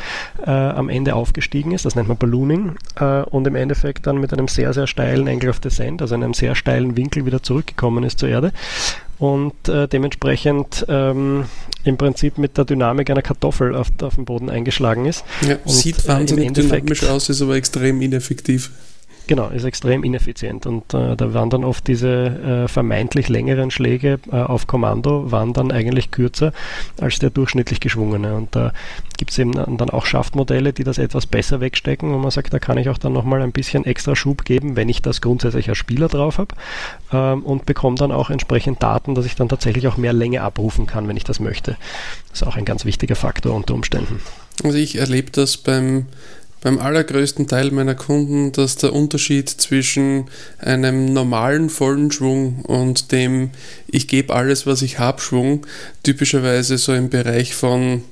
äh, 0.45 0.51
am 0.51 0.89
Ende 0.89 1.15
aufgestiegen 1.15 1.73
ist. 1.73 1.85
Das 1.85 1.95
nennt 1.95 2.09
man 2.09 2.19
Ballooning. 2.19 2.77
Äh, 2.97 3.23
und 3.23 3.47
im 3.47 3.55
Endeffekt 3.55 4.07
dann 4.07 4.19
mit 4.19 4.33
einem 4.33 4.49
sehr, 4.49 4.73
sehr 4.73 4.87
steilen 4.87 5.29
Angle 5.29 5.51
of 5.51 5.61
Descent, 5.61 6.03
also 6.03 6.15
einem 6.15 6.35
sehr 6.35 6.55
steilen 6.55 6.97
Winkel 6.97 7.25
wieder 7.27 7.43
zurückgekommen 7.43 8.05
ist 8.05 8.19
zur 8.19 8.29
Erde 8.29 8.53
und 9.19 9.69
äh, 9.69 9.89
dementsprechend 9.89 10.87
ähm, 10.89 11.45
im 11.85 11.97
Prinzip 11.97 12.39
mit 12.39 12.57
der 12.57 12.65
Dynamik 12.65 13.11
einer 13.11 13.23
Kartoffel 13.23 13.75
auf, 13.75 13.89
auf 14.03 14.15
dem 14.15 14.25
Boden 14.25 14.51
eingeschlagen 14.51 15.07
ist. 15.07 15.25
Ja, 15.47 15.57
sieht 15.65 16.05
äh, 16.05 16.09
wahnsinnig 16.09 16.53
dynamisch 16.53 17.05
aus, 17.05 17.29
ist 17.29 17.43
aber 17.43 17.57
extrem 17.57 18.01
ineffektiv. 18.01 18.71
Genau, 19.29 19.49
ist 19.51 19.65
extrem 19.65 20.05
ineffizient 20.05 20.65
und 20.65 20.95
äh, 20.95 21.15
da 21.15 21.35
waren 21.35 21.51
dann 21.51 21.63
oft 21.63 21.87
diese 21.87 22.65
äh, 22.65 22.67
vermeintlich 22.67 23.29
längeren 23.29 23.71
Schläge 23.71 24.19
äh, 24.33 24.37
auf 24.37 24.67
Kommando, 24.67 25.31
waren 25.31 25.53
dann 25.53 25.71
eigentlich 25.71 26.11
kürzer 26.11 26.55
als 26.99 27.19
der 27.19 27.29
durchschnittlich 27.29 27.79
geschwungene 27.79 28.35
und 28.35 28.57
da 28.57 28.73
gibt 29.19 29.31
es 29.31 29.39
eben 29.39 29.53
dann 29.53 29.91
auch 29.91 30.07
Schaftmodelle, 30.07 30.73
die 30.73 30.83
das 30.83 30.97
etwas 30.97 31.27
besser 31.27 31.61
wegstecken 31.61 32.15
und 32.15 32.23
man 32.23 32.31
sagt, 32.31 32.55
da 32.55 32.59
kann 32.59 32.79
ich 32.79 32.89
auch 32.89 32.97
dann 32.97 33.13
nochmal 33.13 33.43
ein 33.43 33.53
bisschen 33.53 33.85
extra 33.85 34.17
Schub 34.17 34.47
geben, 34.47 34.77
wenn 34.77 34.89
ich 34.89 35.03
das 35.03 35.21
grundsätzlich 35.21 35.69
als 35.69 35.77
Spieler 35.77 36.09
drauf 36.09 36.39
habe 36.39 36.55
ähm, 37.13 37.43
und 37.43 37.67
bekomme 37.67 37.97
dann 37.97 38.13
auch 38.13 38.31
entsprechend 38.31 38.83
Daten, 38.83 39.15
dass 39.15 39.27
ich 39.27 39.37
dann 39.37 39.51
tatsächlich 39.51 39.89
auch 39.89 39.99
mehr 39.99 40.15
Länge 40.15 40.41
abrufen 40.41 40.87
kann, 40.87 41.07
wenn 41.07 41.19
ich 41.19 41.25
das 41.25 41.39
möchte. 41.39 41.77
Das 42.31 42.41
ist 42.41 42.49
auch 42.49 42.57
ein 42.57 42.65
ganz 42.65 42.87
wichtiger 42.87 43.15
Faktor 43.15 43.55
unter 43.55 43.75
Umständen. 43.75 44.23
Also 44.65 44.79
ich 44.79 44.97
erlebe 44.97 45.31
das 45.31 45.59
beim 45.59 46.07
beim 46.61 46.79
allergrößten 46.79 47.47
Teil 47.47 47.71
meiner 47.71 47.95
Kunden, 47.95 48.53
dass 48.53 48.77
der 48.77 48.93
Unterschied 48.93 49.49
zwischen 49.49 50.27
einem 50.59 51.13
normalen 51.13 51.71
vollen 51.71 52.11
Schwung 52.11 52.63
und 52.63 53.13
dem 53.13 53.51
ich 53.87 54.09
gebe 54.09 54.35
alles, 54.35 54.67
was 54.67 54.83
ich 54.83 54.99
habe 54.99 55.21
Schwung 55.21 55.67
typischerweise 56.03 56.79
so 56.79 56.95
im 56.95 57.11
Bereich 57.11 57.55
von 57.55 58.03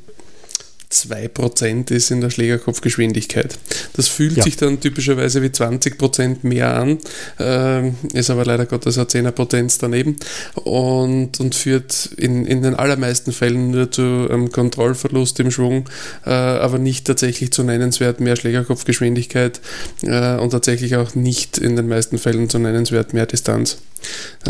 2% 0.92 1.90
ist 1.90 2.10
in 2.10 2.20
der 2.20 2.30
Schlägerkopfgeschwindigkeit. 2.30 3.58
Das 3.94 4.08
fühlt 4.08 4.36
ja. 4.36 4.44
sich 4.44 4.56
dann 4.56 4.80
typischerweise 4.80 5.42
wie 5.42 5.48
20% 5.48 6.38
mehr 6.42 6.76
an, 6.76 6.98
äh, 7.38 7.88
ist 8.12 8.30
aber 8.30 8.44
leider 8.44 8.66
Gottes 8.66 8.96
eine 8.96 9.06
10er 9.06 9.32
Potenz 9.32 9.78
daneben 9.78 10.16
und, 10.54 11.40
und 11.40 11.54
führt 11.54 12.10
in, 12.16 12.46
in 12.46 12.62
den 12.62 12.74
allermeisten 12.74 13.32
Fällen 13.32 13.72
nur 13.72 13.90
zu 13.90 14.28
einem 14.30 14.52
Kontrollverlust 14.52 15.40
im 15.40 15.50
Schwung, 15.50 15.88
äh, 16.24 16.30
aber 16.30 16.78
nicht 16.78 17.06
tatsächlich 17.06 17.52
zu 17.52 17.64
nennenswert 17.64 18.20
mehr 18.20 18.36
Schlägerkopfgeschwindigkeit 18.36 19.60
äh, 20.02 20.36
und 20.36 20.50
tatsächlich 20.50 20.96
auch 20.96 21.14
nicht 21.14 21.58
in 21.58 21.74
den 21.74 21.88
meisten 21.88 22.18
Fällen 22.18 22.48
zu 22.48 22.58
nennenswert 22.58 23.12
mehr 23.12 23.26
Distanz. 23.26 23.78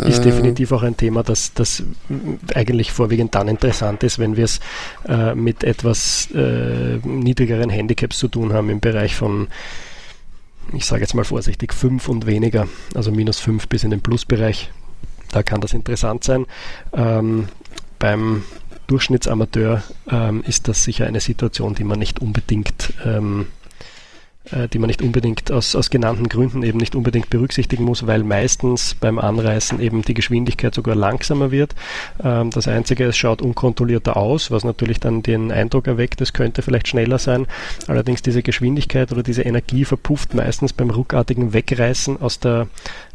Ist 0.05 0.19
äh, 0.19 0.23
definitiv 0.23 0.71
auch 0.71 0.83
ein 0.83 0.97
Thema, 0.97 1.23
das, 1.23 1.53
das 1.53 1.83
eigentlich 2.53 2.91
vorwiegend 2.91 3.33
dann 3.35 3.47
interessant 3.47 4.03
ist, 4.03 4.19
wenn 4.19 4.37
wir 4.37 4.45
es 4.45 4.59
äh, 5.07 5.33
mit 5.35 5.63
etwas 5.63 6.29
äh, 6.31 6.97
niedrigeren 7.03 7.69
Handicaps 7.69 8.19
zu 8.19 8.27
tun 8.27 8.53
haben 8.53 8.69
im 8.69 8.79
Bereich 8.79 9.15
von, 9.15 9.47
ich 10.73 10.85
sage 10.85 11.01
jetzt 11.01 11.13
mal 11.13 11.25
vorsichtig, 11.25 11.73
5 11.73 12.07
und 12.09 12.25
weniger, 12.25 12.67
also 12.93 13.11
minus 13.11 13.39
5 13.39 13.67
bis 13.67 13.83
in 13.83 13.91
den 13.91 14.01
Plusbereich. 14.01 14.69
Da 15.31 15.43
kann 15.43 15.61
das 15.61 15.73
interessant 15.73 16.23
sein. 16.23 16.45
Ähm, 16.93 17.47
beim 17.99 18.43
Durchschnittsamateur 18.87 19.83
ähm, 20.09 20.43
ist 20.47 20.67
das 20.67 20.83
sicher 20.83 21.07
eine 21.07 21.19
Situation, 21.19 21.75
die 21.75 21.83
man 21.83 21.99
nicht 21.99 22.19
unbedingt 22.19 22.93
ähm, 23.05 23.41
äh, 23.41 23.56
die 24.73 24.79
man 24.79 24.87
nicht 24.87 25.01
unbedingt 25.01 25.51
aus, 25.51 25.75
aus 25.75 25.89
genannten 25.89 26.29
Gründen 26.29 26.63
eben 26.63 26.77
nicht 26.77 26.95
unbedingt 26.95 27.29
berücksichtigen 27.29 27.83
muss, 27.83 28.07
weil 28.07 28.23
meistens 28.23 28.95
beim 28.95 29.19
Anreißen 29.19 29.79
eben 29.79 30.01
die 30.01 30.13
Geschwindigkeit 30.13 30.73
sogar 30.73 30.95
langsamer 30.95 31.51
wird. 31.51 31.75
Ähm, 32.23 32.51
das 32.51 32.67
Einzige, 32.67 33.05
es 33.05 33.17
schaut 33.17 33.41
unkontrollierter 33.41 34.17
aus, 34.17 34.51
was 34.51 34.63
natürlich 34.63 34.99
dann 34.99 35.23
den 35.23 35.51
Eindruck 35.51 35.87
erweckt, 35.87 36.21
es 36.21 36.33
könnte 36.33 36.61
vielleicht 36.61 36.87
schneller 36.87 37.17
sein. 37.17 37.47
Allerdings 37.87 38.21
diese 38.21 38.43
Geschwindigkeit 38.43 39.11
oder 39.11 39.23
diese 39.23 39.43
Energie 39.43 39.85
verpufft 39.85 40.33
meistens 40.33 40.73
beim 40.73 40.89
ruckartigen 40.89 41.53
Wegreißen 41.53 42.21
aus 42.21 42.39
der, 42.39 42.67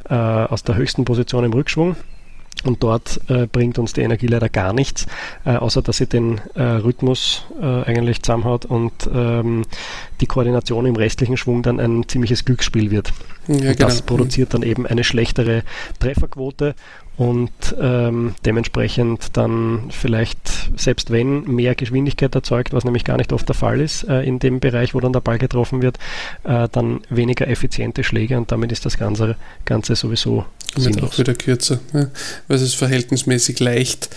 äh, 0.08 0.14
aus 0.14 0.62
der 0.64 0.76
höchsten 0.76 1.04
Position 1.04 1.44
im 1.44 1.52
Rückschwung. 1.52 1.96
Und 2.64 2.82
dort 2.82 3.21
äh, 3.28 3.47
bringt 3.47 3.78
uns 3.78 3.92
die 3.92 4.02
Energie 4.02 4.28
leider 4.28 4.49
gar 4.49 4.73
nichts, 4.73 5.06
äh, 5.44 5.56
außer 5.56 5.82
dass 5.82 5.97
sie 5.97 6.06
den 6.06 6.40
äh, 6.54 6.62
Rhythmus 6.62 7.44
äh, 7.61 7.82
eigentlich 7.82 8.23
zusammenhaut 8.23 8.66
und 8.66 8.92
ähm, 9.12 9.64
die 10.21 10.26
Koordination 10.26 10.87
im 10.87 10.94
restlichen 10.94 11.37
Schwung 11.37 11.64
dann 11.64 11.80
ein 11.80 12.09
ziemliches 12.09 12.44
Glücksspiel 12.44 12.92
wird. 12.92 13.12
Ja, 13.49 13.56
genau. 13.56 13.75
das 13.75 14.02
produziert 14.02 14.54
dann 14.54 14.62
eben 14.62 14.87
eine 14.87 15.02
schlechtere 15.02 15.64
Trefferquote 15.99 16.76
und 17.16 17.50
ähm, 17.81 18.35
dementsprechend 18.45 19.37
dann 19.37 19.90
vielleicht, 19.90 20.71
selbst 20.76 21.11
wenn 21.11 21.42
mehr 21.45 21.75
Geschwindigkeit 21.75 22.35
erzeugt, 22.35 22.73
was 22.73 22.85
nämlich 22.85 23.04
gar 23.04 23.19
nicht 23.19 23.33
oft 23.33 23.47
der 23.49 23.54
Fall 23.54 23.81
ist, 23.81 24.04
äh, 24.04 24.23
in 24.23 24.38
dem 24.38 24.61
Bereich, 24.61 24.95
wo 24.95 25.00
dann 25.00 25.12
der 25.12 25.21
Ball 25.21 25.38
getroffen 25.38 25.83
wird, 25.83 25.99
äh, 26.45 26.69
dann 26.73 27.00
weniger 27.11 27.49
effiziente 27.49 28.02
Schläge 28.02 28.37
und 28.38 28.50
damit 28.50 28.73
ist 28.73 28.87
das 28.87 28.97
Ganze, 28.97 29.37
Ganze 29.64 29.95
sowieso 29.95 30.47
sinnlos. 30.76 31.11
auch 31.12 31.19
wieder 31.19 31.35
kürzer, 31.35 31.81
ja, 31.92 32.09
weil 32.49 32.57
es 32.57 32.62
ist 32.62 32.75
verhältnismäßig 32.75 33.61
leicht, 33.61 34.09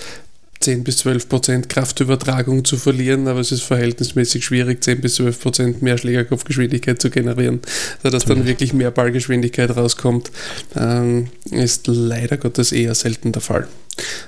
10 0.60 0.84
bis 0.84 0.98
12 0.98 1.30
Prozent 1.30 1.70
Kraftübertragung 1.70 2.66
zu 2.66 2.78
verlieren, 2.78 3.28
aber 3.28 3.40
es 3.40 3.52
ist 3.52 3.64
verhältnismäßig 3.64 4.46
schwierig, 4.46 4.84
10 4.84 5.02
bis 5.02 5.16
12 5.16 5.40
Prozent 5.40 5.82
mehr 5.82 5.98
Schlägerkopfgeschwindigkeit 5.98 7.02
zu 7.02 7.10
generieren. 7.10 7.60
Also, 8.04 8.10
dass 8.10 8.26
dann 8.26 8.48
wirklich 8.48 8.74
mehr 8.74 8.92
Ballgeschwindigkeit 8.92 9.76
rauskommt, 9.76 10.32
ähm, 10.76 11.28
ist 11.52 11.88
leider 11.88 12.38
Gottes 12.38 12.72
eher 12.72 12.96
selten 12.96 13.32
der 13.32 13.42
Fall. 13.42 13.68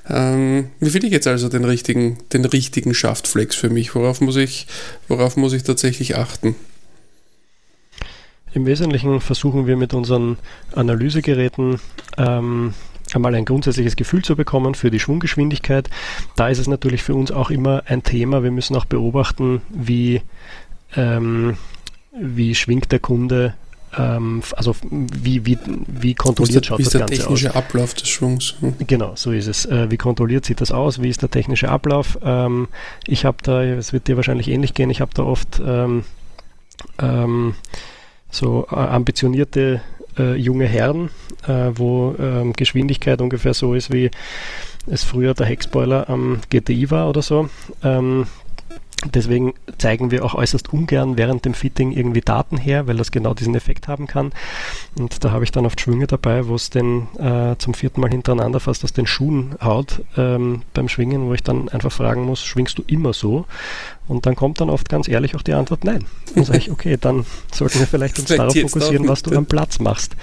Ähm, 0.09 0.69
wie 0.79 0.89
finde 0.89 1.07
ich 1.07 1.13
jetzt 1.13 1.27
also 1.27 1.49
den 1.49 1.65
richtigen, 1.65 2.17
den 2.33 2.45
richtigen 2.45 2.93
Schaftflex 2.93 3.55
für 3.55 3.69
mich? 3.69 3.95
Worauf 3.95 4.21
muss 4.21 4.35
ich, 4.35 4.67
worauf 5.07 5.37
muss 5.37 5.53
ich 5.53 5.63
tatsächlich 5.63 6.15
achten? 6.15 6.55
Im 8.53 8.65
Wesentlichen 8.65 9.21
versuchen 9.21 9.67
wir 9.67 9.75
mit 9.75 9.93
unseren 9.93 10.37
Analysegeräten 10.73 11.79
ähm, 12.17 12.73
einmal 13.15 13.35
ein 13.35 13.45
grundsätzliches 13.45 13.95
Gefühl 13.95 14.23
zu 14.23 14.35
bekommen 14.35 14.75
für 14.75 14.91
die 14.91 14.99
Schwunggeschwindigkeit. 14.99 15.89
Da 16.35 16.49
ist 16.49 16.59
es 16.59 16.67
natürlich 16.67 17.03
für 17.03 17.15
uns 17.15 17.31
auch 17.31 17.49
immer 17.49 17.83
ein 17.85 18.03
Thema. 18.03 18.43
Wir 18.43 18.51
müssen 18.51 18.75
auch 18.75 18.85
beobachten, 18.85 19.61
wie, 19.69 20.21
ähm, 20.95 21.57
wie 22.11 22.55
schwingt 22.55 22.91
der 22.91 22.99
Kunde 22.99 23.53
ähm, 23.97 24.43
also 24.55 24.75
wie, 24.91 25.45
wie, 25.45 25.57
wie 25.87 26.13
kontrolliert 26.13 26.65
schaut 26.65 26.79
das 26.79 26.91
Ganze 26.91 27.03
aus? 27.03 27.09
Wie 27.09 27.13
ist 27.13 27.19
der 27.19 27.25
technische 27.25 27.55
Ablauf 27.55 27.93
des 27.93 28.09
Schwungs? 28.09 28.55
Hm. 28.59 28.75
Genau, 28.85 29.13
so 29.15 29.31
ist 29.31 29.47
es. 29.47 29.65
Äh, 29.65 29.89
wie 29.89 29.97
kontrolliert 29.97 30.45
sieht 30.45 30.61
das 30.61 30.71
aus? 30.71 31.01
Wie 31.01 31.09
ist 31.09 31.21
der 31.21 31.31
technische 31.31 31.69
Ablauf? 31.69 32.19
Ähm, 32.21 32.67
ich 33.05 33.25
habe 33.25 33.37
da, 33.43 33.63
es 33.63 33.93
wird 33.93 34.07
dir 34.07 34.17
wahrscheinlich 34.17 34.49
ähnlich 34.49 34.73
gehen, 34.73 34.89
ich 34.89 35.01
habe 35.01 35.11
da 35.13 35.23
oft 35.23 35.61
ähm, 35.65 36.03
ähm 36.99 37.55
so 38.29 38.67
äh, 38.69 38.75
ambitionierte 38.75 39.81
äh, 40.17 40.35
junge 40.35 40.65
Herren, 40.65 41.09
äh, 41.47 41.71
wo 41.75 42.15
ähm, 42.19 42.53
Geschwindigkeit 42.53 43.21
ungefähr 43.21 43.53
so 43.53 43.73
ist, 43.73 43.91
wie 43.91 44.11
es 44.87 45.03
früher 45.03 45.33
der 45.33 45.45
Heckspoiler 45.45 46.09
am 46.09 46.39
GTI 46.49 46.89
war 46.91 47.09
oder 47.09 47.21
so. 47.21 47.49
Ähm, 47.83 48.27
Deswegen 49.05 49.53
zeigen 49.77 50.09
wir 50.09 50.25
auch 50.25 50.33
äußerst 50.33 50.73
ungern 50.73 51.17
während 51.17 51.45
dem 51.45 51.53
Fitting 51.53 51.91
irgendwie 51.91 52.21
Daten 52.21 52.57
her, 52.57 52.87
weil 52.87 52.97
das 52.97 53.11
genau 53.11 53.35
diesen 53.35 53.53
Effekt 53.53 53.87
haben 53.87 54.07
kann. 54.07 54.31
Und 54.97 55.23
da 55.23 55.31
habe 55.31 55.43
ich 55.43 55.51
dann 55.51 55.67
oft 55.67 55.79
Schwünge 55.79 56.07
dabei, 56.07 56.47
wo 56.47 56.55
es 56.55 56.71
den 56.71 57.07
äh, 57.19 57.55
zum 57.59 57.75
vierten 57.75 58.01
Mal 58.01 58.09
hintereinander 58.09 58.59
fast 58.59 58.83
aus 58.83 58.93
den 58.93 59.05
Schuhen 59.05 59.55
haut 59.61 60.01
ähm, 60.17 60.63
beim 60.73 60.89
Schwingen, 60.89 61.27
wo 61.27 61.33
ich 61.35 61.43
dann 61.43 61.69
einfach 61.69 61.91
fragen 61.91 62.23
muss, 62.23 62.43
schwingst 62.43 62.79
du 62.79 62.83
immer 62.87 63.13
so? 63.13 63.45
Und 64.07 64.25
dann 64.25 64.35
kommt 64.35 64.61
dann 64.61 64.69
oft 64.69 64.89
ganz 64.89 65.07
ehrlich 65.07 65.35
auch 65.35 65.41
die 65.41 65.53
Antwort 65.53 65.83
nein. 65.83 66.05
Dann 66.33 66.45
sage 66.45 66.59
ich, 66.59 66.71
okay, 66.71 66.97
dann 66.99 67.25
sollten 67.53 67.79
wir 67.79 67.87
vielleicht 67.87 68.19
uns 68.19 68.29
darauf 68.29 68.53
fokussieren, 68.53 69.07
was 69.07 69.23
du 69.23 69.35
am 69.35 69.45
Platz 69.45 69.79
machst. 69.79 70.15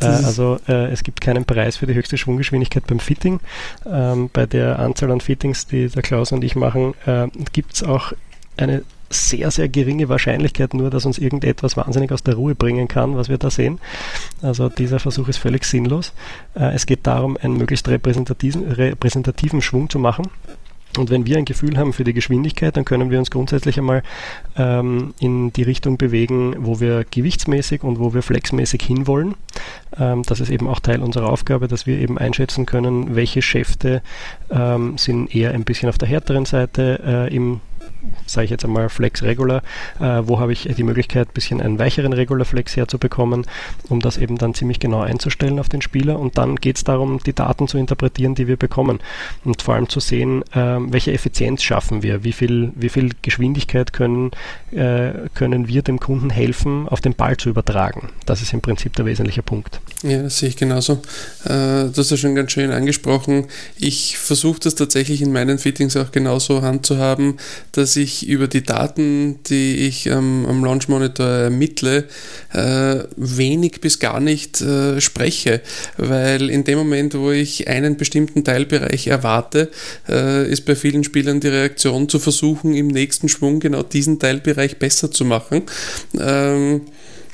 Äh, 0.00 0.06
also 0.06 0.58
äh, 0.68 0.90
es 0.90 1.02
gibt 1.02 1.20
keinen 1.20 1.44
Preis 1.44 1.76
für 1.76 1.86
die 1.86 1.94
höchste 1.94 2.18
Schwunggeschwindigkeit 2.18 2.86
beim 2.86 2.98
Fitting. 2.98 3.40
Ähm, 3.86 4.30
bei 4.32 4.46
der 4.46 4.78
Anzahl 4.78 5.10
an 5.10 5.20
Fittings, 5.20 5.66
die 5.66 5.88
der 5.88 6.02
Klaus 6.02 6.32
und 6.32 6.42
ich 6.42 6.56
machen, 6.56 6.94
äh, 7.06 7.28
gibt 7.52 7.74
es 7.74 7.82
auch 7.82 8.12
eine 8.56 8.82
sehr, 9.12 9.50
sehr 9.50 9.68
geringe 9.68 10.08
Wahrscheinlichkeit 10.08 10.74
nur, 10.74 10.90
dass 10.90 11.06
uns 11.06 11.18
irgendetwas 11.18 11.76
wahnsinnig 11.76 12.12
aus 12.12 12.22
der 12.22 12.34
Ruhe 12.34 12.54
bringen 12.54 12.88
kann, 12.88 13.16
was 13.16 13.28
wir 13.28 13.38
da 13.38 13.50
sehen. 13.50 13.78
Also 14.40 14.68
dieser 14.68 14.98
Versuch 14.98 15.28
ist 15.28 15.38
völlig 15.38 15.64
sinnlos. 15.64 16.12
Äh, 16.54 16.74
es 16.74 16.86
geht 16.86 17.06
darum, 17.06 17.36
einen 17.36 17.56
möglichst 17.56 17.88
repräsentativen, 17.88 18.70
repräsentativen 18.70 19.62
Schwung 19.62 19.90
zu 19.90 19.98
machen. 19.98 20.28
Und 20.98 21.10
wenn 21.10 21.26
wir 21.26 21.38
ein 21.38 21.44
Gefühl 21.44 21.78
haben 21.78 21.92
für 21.92 22.04
die 22.04 22.12
Geschwindigkeit, 22.12 22.76
dann 22.76 22.84
können 22.84 23.10
wir 23.10 23.18
uns 23.18 23.30
grundsätzlich 23.30 23.78
einmal 23.78 24.02
ähm, 24.56 25.14
in 25.20 25.52
die 25.52 25.62
Richtung 25.62 25.96
bewegen, 25.96 26.54
wo 26.58 26.80
wir 26.80 27.04
gewichtsmäßig 27.10 27.82
und 27.82 27.98
wo 27.98 28.12
wir 28.12 28.22
flexmäßig 28.22 28.82
hinwollen. 28.82 29.34
Ähm, 29.98 30.22
das 30.24 30.40
ist 30.40 30.50
eben 30.50 30.68
auch 30.68 30.80
Teil 30.80 31.02
unserer 31.02 31.30
Aufgabe, 31.30 31.68
dass 31.68 31.86
wir 31.86 31.98
eben 31.98 32.18
einschätzen 32.18 32.66
können, 32.66 33.14
welche 33.14 33.40
Schäfte 33.40 34.02
ähm, 34.50 34.98
sind 34.98 35.34
eher 35.34 35.52
ein 35.52 35.64
bisschen 35.64 35.88
auf 35.88 35.98
der 35.98 36.08
härteren 36.08 36.44
Seite 36.44 37.00
äh, 37.30 37.34
im 37.34 37.60
sage 38.26 38.46
ich 38.46 38.50
jetzt 38.50 38.64
einmal 38.64 38.88
Flex 38.88 39.22
Regular, 39.22 39.62
äh, 40.00 40.22
wo 40.24 40.40
habe 40.40 40.52
ich 40.52 40.68
die 40.76 40.82
Möglichkeit, 40.82 41.28
ein 41.28 41.34
bisschen 41.34 41.60
einen 41.60 41.78
weicheren 41.78 42.12
Regular 42.12 42.44
Flex 42.44 42.76
herzubekommen, 42.76 43.46
um 43.88 44.00
das 44.00 44.18
eben 44.18 44.38
dann 44.38 44.54
ziemlich 44.54 44.80
genau 44.80 45.00
einzustellen 45.00 45.58
auf 45.58 45.68
den 45.68 45.82
Spieler. 45.82 46.18
Und 46.18 46.38
dann 46.38 46.56
geht 46.56 46.76
es 46.76 46.84
darum, 46.84 47.18
die 47.24 47.32
Daten 47.32 47.68
zu 47.68 47.78
interpretieren, 47.78 48.34
die 48.34 48.46
wir 48.46 48.56
bekommen 48.56 49.00
und 49.44 49.62
vor 49.62 49.74
allem 49.74 49.88
zu 49.88 50.00
sehen, 50.00 50.42
äh, 50.52 50.78
welche 50.78 51.12
Effizienz 51.12 51.62
schaffen 51.62 52.02
wir, 52.02 52.24
wie 52.24 52.32
viel, 52.32 52.72
wie 52.74 52.88
viel 52.88 53.10
Geschwindigkeit 53.22 53.92
können, 53.92 54.30
äh, 54.72 55.12
können 55.34 55.68
wir 55.68 55.82
dem 55.82 56.00
Kunden 56.00 56.30
helfen, 56.30 56.88
auf 56.88 57.00
den 57.00 57.14
Ball 57.14 57.36
zu 57.36 57.48
übertragen. 57.48 58.10
Das 58.26 58.42
ist 58.42 58.52
im 58.52 58.60
Prinzip 58.60 58.94
der 58.96 59.06
wesentliche 59.06 59.42
Punkt. 59.42 59.80
Ja, 60.02 60.22
das 60.22 60.38
sehe 60.38 60.48
ich 60.48 60.56
genauso. 60.56 60.94
Äh, 61.44 61.90
das 61.90 61.98
hast 61.98 62.10
du 62.12 62.16
schon 62.16 62.34
ganz 62.34 62.52
schön 62.52 62.70
angesprochen. 62.70 63.46
Ich 63.78 64.18
versuche 64.18 64.60
das 64.60 64.74
tatsächlich 64.74 65.22
in 65.22 65.32
meinen 65.32 65.58
Fittings 65.58 65.96
auch 65.96 66.12
genauso 66.12 66.62
handzuhaben, 66.62 67.38
dass 67.72 67.91
dass 67.92 67.96
ich 67.96 68.26
über 68.26 68.48
die 68.48 68.62
Daten, 68.62 69.40
die 69.50 69.76
ich 69.86 70.06
ähm, 70.06 70.46
am 70.48 70.64
Launch 70.64 70.88
Monitor 70.88 71.26
ermittle, 71.26 72.04
äh, 72.54 73.00
wenig 73.16 73.82
bis 73.82 73.98
gar 73.98 74.18
nicht 74.18 74.62
äh, 74.62 74.98
spreche, 74.98 75.60
weil 75.98 76.48
in 76.48 76.64
dem 76.64 76.78
Moment, 76.78 77.14
wo 77.14 77.30
ich 77.32 77.68
einen 77.68 77.98
bestimmten 77.98 78.44
Teilbereich 78.44 79.08
erwarte, 79.08 79.70
äh, 80.08 80.50
ist 80.50 80.64
bei 80.64 80.74
vielen 80.74 81.04
Spielern 81.04 81.40
die 81.40 81.48
Reaktion 81.48 82.08
zu 82.08 82.18
versuchen, 82.18 82.72
im 82.72 82.86
nächsten 82.86 83.28
Schwung 83.28 83.60
genau 83.60 83.82
diesen 83.82 84.18
Teilbereich 84.18 84.78
besser 84.78 85.10
zu 85.10 85.26
machen. 85.26 85.64
Ähm, 86.18 86.80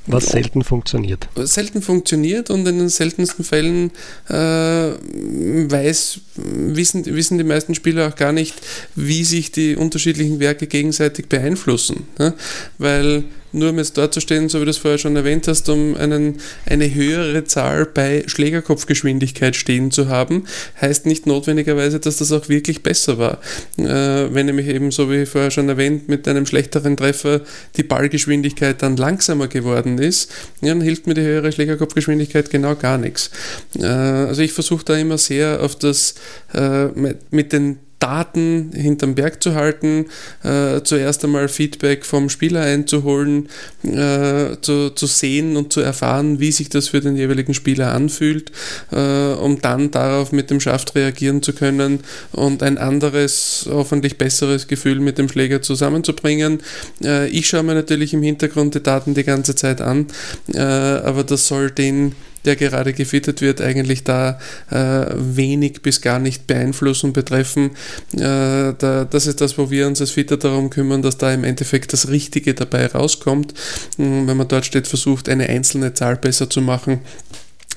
was 0.08 0.26
selten 0.26 0.64
funktioniert. 0.64 1.28
Selten 1.36 1.82
funktioniert 1.82 2.50
und 2.50 2.66
in 2.66 2.78
den 2.78 2.88
seltensten 2.88 3.44
Fällen 3.44 3.90
äh, 4.28 4.34
weiß, 4.34 6.20
wissen, 6.36 7.04
wissen 7.06 7.38
die 7.38 7.44
meisten 7.44 7.74
Spieler 7.74 8.08
auch 8.08 8.16
gar 8.16 8.32
nicht, 8.32 8.54
wie 8.94 9.24
sich 9.24 9.52
die 9.52 9.76
unterschiedlichen 9.76 10.40
Werke 10.40 10.66
gegenseitig 10.66 11.28
beeinflussen. 11.28 12.06
Ne? 12.18 12.34
Weil 12.78 13.24
nur 13.52 13.70
um 13.70 13.78
jetzt 13.78 13.96
dort 13.96 14.14
zu 14.14 14.20
stehen, 14.20 14.48
so 14.48 14.60
wie 14.60 14.64
du 14.64 14.70
es 14.70 14.78
vorher 14.78 14.98
schon 14.98 15.16
erwähnt 15.16 15.48
hast, 15.48 15.68
um 15.68 15.96
einen, 15.96 16.38
eine 16.66 16.92
höhere 16.92 17.44
Zahl 17.44 17.86
bei 17.86 18.24
Schlägerkopfgeschwindigkeit 18.26 19.56
stehen 19.56 19.90
zu 19.90 20.08
haben, 20.08 20.44
heißt 20.80 21.06
nicht 21.06 21.26
notwendigerweise, 21.26 22.00
dass 22.00 22.18
das 22.18 22.32
auch 22.32 22.48
wirklich 22.48 22.82
besser 22.82 23.18
war. 23.18 23.38
Äh, 23.78 24.32
wenn 24.34 24.46
nämlich 24.46 24.68
eben, 24.68 24.90
so 24.90 25.10
wie 25.10 25.26
vorher 25.26 25.50
schon 25.50 25.68
erwähnt, 25.68 26.08
mit 26.08 26.26
einem 26.28 26.46
schlechteren 26.46 26.96
Treffer 26.96 27.42
die 27.76 27.82
Ballgeschwindigkeit 27.82 28.82
dann 28.82 28.96
langsamer 28.96 29.48
geworden 29.48 29.98
ist, 29.98 30.30
dann 30.60 30.80
hilft 30.80 31.06
mir 31.06 31.14
die 31.14 31.22
höhere 31.22 31.52
Schlägerkopfgeschwindigkeit 31.52 32.50
genau 32.50 32.74
gar 32.74 32.98
nichts. 32.98 33.30
Äh, 33.78 33.86
also 33.86 34.42
ich 34.42 34.52
versuche 34.52 34.84
da 34.84 34.96
immer 34.96 35.18
sehr 35.18 35.62
auf 35.62 35.76
das 35.76 36.14
äh, 36.54 36.86
mit 37.30 37.52
den 37.52 37.78
Daten 37.98 38.70
hinterm 38.74 39.14
Berg 39.14 39.42
zu 39.42 39.54
halten, 39.54 40.06
äh, 40.44 40.82
zuerst 40.82 41.24
einmal 41.24 41.48
Feedback 41.48 42.04
vom 42.04 42.28
Spieler 42.28 42.62
einzuholen, 42.62 43.48
äh, 43.82 44.56
zu, 44.60 44.90
zu 44.90 45.06
sehen 45.06 45.56
und 45.56 45.72
zu 45.72 45.80
erfahren, 45.80 46.38
wie 46.40 46.52
sich 46.52 46.68
das 46.68 46.88
für 46.88 47.00
den 47.00 47.16
jeweiligen 47.16 47.54
Spieler 47.54 47.92
anfühlt, 47.92 48.52
äh, 48.92 49.32
um 49.32 49.60
dann 49.60 49.90
darauf 49.90 50.32
mit 50.32 50.50
dem 50.50 50.60
Schaft 50.60 50.94
reagieren 50.94 51.42
zu 51.42 51.52
können 51.52 52.00
und 52.32 52.62
ein 52.62 52.78
anderes, 52.78 53.68
hoffentlich 53.70 54.18
besseres 54.18 54.68
Gefühl 54.68 55.00
mit 55.00 55.18
dem 55.18 55.28
Schläger 55.28 55.62
zusammenzubringen. 55.62 56.60
Äh, 57.02 57.28
ich 57.28 57.46
schaue 57.46 57.64
mir 57.64 57.74
natürlich 57.74 58.14
im 58.14 58.22
Hintergrund 58.22 58.74
die 58.74 58.82
Daten 58.82 59.14
die 59.14 59.24
ganze 59.24 59.54
Zeit 59.54 59.80
an, 59.80 60.06
äh, 60.54 60.60
aber 60.60 61.24
das 61.24 61.48
soll 61.48 61.70
den 61.70 62.14
der 62.44 62.56
gerade 62.56 62.92
gefittet 62.92 63.40
wird, 63.40 63.60
eigentlich 63.60 64.04
da 64.04 64.38
äh, 64.70 65.06
wenig 65.14 65.82
bis 65.82 66.00
gar 66.00 66.18
nicht 66.18 66.46
beeinflussen 66.46 67.12
betreffen. 67.12 67.70
Äh, 68.14 68.74
da, 68.78 69.06
das 69.08 69.26
ist 69.26 69.40
das, 69.40 69.58
wo 69.58 69.70
wir 69.70 69.86
uns 69.86 70.00
als 70.00 70.12
Fitter 70.12 70.36
darum 70.36 70.70
kümmern, 70.70 71.02
dass 71.02 71.18
da 71.18 71.32
im 71.32 71.44
Endeffekt 71.44 71.92
das 71.92 72.08
Richtige 72.08 72.54
dabei 72.54 72.86
rauskommt. 72.86 73.54
Hm, 73.96 74.26
wenn 74.26 74.36
man 74.36 74.48
dort 74.48 74.66
steht, 74.66 74.86
versucht, 74.86 75.28
eine 75.28 75.48
einzelne 75.48 75.94
Zahl 75.94 76.16
besser 76.16 76.48
zu 76.48 76.60
machen 76.60 77.00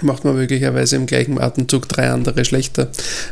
macht 0.01 0.24
man 0.24 0.36
möglicherweise 0.36 0.95
im 0.95 1.05
gleichen 1.05 1.39
Atemzug 1.39 1.88
drei 1.88 2.10
andere 2.10 2.43
schlechter, 2.45 2.89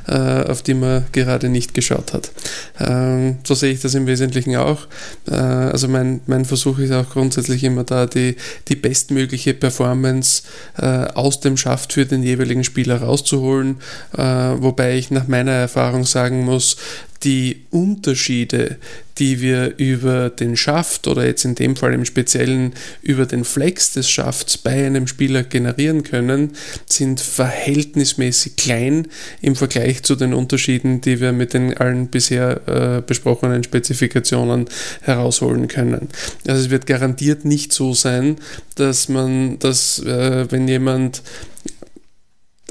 äh, 0.08 0.44
auf 0.44 0.62
die 0.62 0.74
man 0.74 1.06
gerade 1.12 1.50
nicht 1.50 1.74
geschaut 1.74 2.14
hat. 2.14 2.32
Ähm, 2.80 3.38
so 3.44 3.56
sehe 3.56 3.72
ich 3.72 3.82
das 3.82 3.96
im 3.96 4.06
Wesentlichen 4.08 4.56
auch. 4.56 4.88
Äh, 5.28 5.36
also 5.36 5.88
mein, 5.88 6.22
mein 6.28 6.46
Versuch 6.46 6.78
ist 6.80 6.92
auch 6.92 7.10
grundsätzlich 7.10 7.64
immer 7.64 7.84
da, 7.84 8.06
die, 8.06 8.36
die 8.68 8.76
bestmögliche 8.76 9.54
Performance 9.54 10.44
äh, 10.78 10.86
aus 10.86 11.40
dem 11.40 11.58
Schaft 11.58 11.94
für 11.94 12.06
den 12.06 12.24
jeweiligen 12.24 12.64
Spieler 12.64 13.02
rauszuholen, 13.02 13.78
äh, 14.16 14.22
wobei 14.22 14.98
ich 14.98 15.12
nach 15.12 15.28
meiner 15.28 15.54
Erfahrung 15.54 16.06
sagen 16.06 16.44
muss, 16.44 16.78
die 17.24 17.66
Unterschiede, 17.70 18.78
die 19.18 19.42
wir 19.42 19.78
über 19.78 20.30
den 20.30 20.56
Schaft 20.56 21.08
oder 21.08 21.26
jetzt 21.26 21.44
in 21.44 21.56
dem 21.56 21.76
Fall 21.76 21.94
im 21.94 22.06
Speziellen 22.06 22.74
über 23.02 23.26
den 23.26 23.44
Flex 23.44 23.92
des 23.92 24.10
Schafts 24.10 24.58
bei 24.58 24.86
einem 24.86 25.08
Spieler 25.08 25.44
generieren 25.44 26.04
können, 26.04 26.52
sind 26.88 27.20
verhältnismäßig 27.20 28.56
klein 28.56 29.08
im 29.42 29.58
Vergleich 29.58 30.04
zu 30.04 30.16
den 30.16 30.34
Unterschieden, 30.34 31.02
die 31.02 31.20
wir 31.20 31.34
mit 31.34 31.54
den 31.54 31.76
allen 31.76 32.08
bisher 32.08 32.62
äh, 32.68 33.02
besprochenen 33.02 33.64
Spezifikationen 33.64 34.66
herausholen 35.02 35.68
können. 35.68 36.08
Also 36.48 36.64
es 36.64 36.70
wird 36.70 36.86
garantiert 36.86 37.44
nicht 37.44 37.74
so 37.74 37.94
sein, 37.94 38.38
dass 38.76 39.10
man, 39.10 39.60
dass 39.60 40.00
äh, 40.00 40.50
wenn 40.50 40.70
jemand 40.70 41.22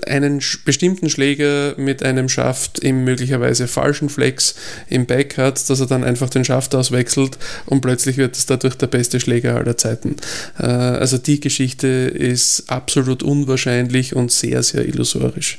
einen 0.09 0.43
bestimmten 0.65 1.11
Schläger 1.11 1.75
mit 1.77 2.03
einem 2.03 2.29
Schaft 2.29 2.79
im 2.79 3.05
möglicherweise 3.05 3.69
falschen 3.69 4.09
Flex 4.09 4.55
im 4.88 5.07
Back 5.07 5.38
hat, 5.38 5.69
dass 5.69 5.81
er 5.81 5.87
dann 5.87 6.05
einfach 6.05 6.31
den 6.31 6.45
Schaft 6.45 6.75
auswechselt 6.75 7.38
und 7.67 7.81
plötzlich 7.81 8.17
wird 8.17 8.37
es 8.37 8.47
dadurch 8.47 8.75
der 8.77 8.87
beste 8.87 9.21
Schläger 9.21 9.57
aller 9.57 9.77
Zeiten. 9.77 10.17
Äh, 10.59 10.67
also 10.67 11.19
die 11.19 11.41
Geschichte 11.41 11.87
ist 11.87 12.65
absolut 12.69 13.23
unwahrscheinlich 13.23 14.17
und 14.17 14.33
sehr, 14.33 14.62
sehr 14.62 14.87
illusorisch. 14.87 15.59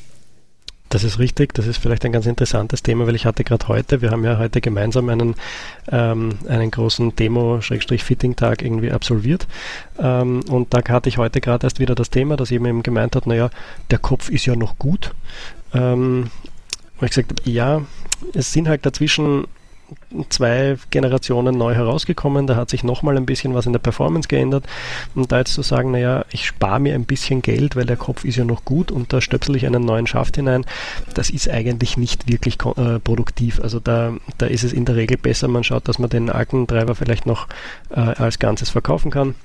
Das 0.89 1.03
ist 1.03 1.19
richtig, 1.19 1.53
das 1.53 1.67
ist 1.67 1.77
vielleicht 1.77 2.03
ein 2.05 2.11
ganz 2.11 2.25
interessantes 2.25 2.81
Thema, 2.81 3.05
weil 3.05 3.15
ich 3.15 3.25
hatte 3.27 3.43
gerade 3.43 3.67
heute, 3.67 4.01
wir 4.01 4.09
haben 4.09 4.25
ja 4.25 4.39
heute 4.39 4.59
gemeinsam 4.59 5.09
einen, 5.09 5.35
ähm, 5.91 6.39
einen 6.47 6.71
großen 6.71 7.15
Demo-Fitting-Tag 7.15 8.63
irgendwie 8.63 8.91
absolviert 8.91 9.47
ähm, 9.99 10.41
und 10.49 10.73
da 10.73 10.81
hatte 10.89 11.09
ich 11.09 11.19
heute 11.19 11.41
gerade 11.41 11.67
erst 11.67 11.79
wieder 11.79 11.93
das 11.93 12.09
Thema, 12.09 12.37
dass 12.37 12.49
jemand 12.49 12.69
eben 12.69 12.83
gemeint 12.83 13.15
hat, 13.15 13.27
naja, 13.27 13.51
der 13.91 13.99
Kopf 13.99 14.29
ist 14.29 14.47
ja 14.47 14.55
noch 14.55 14.79
gut. 14.79 15.11
Ähm, 15.73 16.31
und 16.99 17.05
ich 17.05 17.11
gesagt 17.11 17.39
habe, 17.39 17.49
ja, 17.49 17.81
es 18.33 18.51
sind 18.51 18.67
halt 18.67 18.85
dazwischen 18.85 19.45
zwei 20.29 20.77
Generationen 20.89 21.57
neu 21.57 21.73
herausgekommen, 21.73 22.47
da 22.47 22.55
hat 22.55 22.69
sich 22.69 22.83
nochmal 22.83 23.17
ein 23.17 23.25
bisschen 23.25 23.53
was 23.53 23.65
in 23.65 23.73
der 23.73 23.79
Performance 23.79 24.27
geändert. 24.27 24.65
Und 25.15 25.31
da 25.31 25.39
jetzt 25.39 25.53
zu 25.53 25.61
sagen, 25.61 25.91
naja, 25.91 26.25
ich 26.31 26.45
spare 26.45 26.79
mir 26.79 26.95
ein 26.95 27.05
bisschen 27.05 27.41
Geld, 27.41 27.75
weil 27.75 27.85
der 27.85 27.97
Kopf 27.97 28.25
ist 28.25 28.35
ja 28.35 28.45
noch 28.45 28.65
gut 28.65 28.91
und 28.91 29.13
da 29.13 29.21
stöpsel 29.21 29.55
ich 29.55 29.65
einen 29.65 29.85
neuen 29.85 30.07
Schaft 30.07 30.35
hinein, 30.35 30.65
das 31.13 31.29
ist 31.29 31.49
eigentlich 31.49 31.97
nicht 31.97 32.27
wirklich 32.27 32.57
äh, 32.77 32.99
produktiv. 32.99 33.59
Also 33.61 33.79
da, 33.79 34.13
da 34.37 34.45
ist 34.45 34.63
es 34.63 34.73
in 34.73 34.85
der 34.85 34.95
Regel 34.95 35.17
besser, 35.17 35.47
man 35.47 35.63
schaut, 35.63 35.87
dass 35.87 35.99
man 35.99 36.09
den 36.09 36.29
alten 36.29 36.67
Treiber 36.67 36.95
vielleicht 36.95 37.25
noch 37.25 37.47
äh, 37.91 37.99
als 37.99 38.39
Ganzes 38.39 38.69
verkaufen 38.69 39.11
kann 39.11 39.35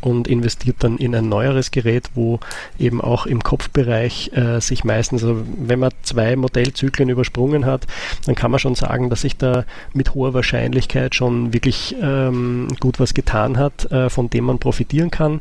und 0.00 0.28
investiert 0.28 0.76
dann 0.80 0.98
in 0.98 1.14
ein 1.14 1.28
neueres 1.28 1.70
Gerät, 1.70 2.10
wo 2.14 2.40
eben 2.78 3.00
auch 3.00 3.26
im 3.26 3.42
Kopfbereich 3.42 4.32
äh, 4.34 4.60
sich 4.60 4.84
meistens, 4.84 5.22
also 5.22 5.42
wenn 5.58 5.78
man 5.78 5.92
zwei 6.02 6.36
Modellzyklen 6.36 7.08
übersprungen 7.08 7.66
hat, 7.66 7.86
dann 8.26 8.34
kann 8.34 8.50
man 8.50 8.60
schon 8.60 8.74
sagen, 8.74 9.10
dass 9.10 9.22
sich 9.22 9.36
da 9.36 9.64
mit 9.92 10.14
hoher 10.14 10.34
Wahrscheinlichkeit 10.34 11.14
schon 11.14 11.52
wirklich 11.52 11.94
ähm, 12.00 12.68
gut 12.80 13.00
was 13.00 13.14
getan 13.14 13.58
hat, 13.58 13.90
äh, 13.90 14.08
von 14.10 14.30
dem 14.30 14.44
man 14.44 14.58
profitieren 14.58 15.10
kann. 15.10 15.40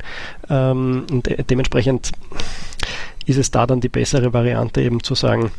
Ähm, 0.49 1.05
und 1.11 1.27
de 1.27 1.43
dementsprechend 1.43 2.11
ist 3.25 3.37
es 3.37 3.51
da 3.51 3.67
dann 3.67 3.81
die 3.81 3.89
bessere 3.89 4.33
Variante 4.33 4.81
eben 4.81 5.03
zu 5.03 5.15
sagen, 5.15 5.51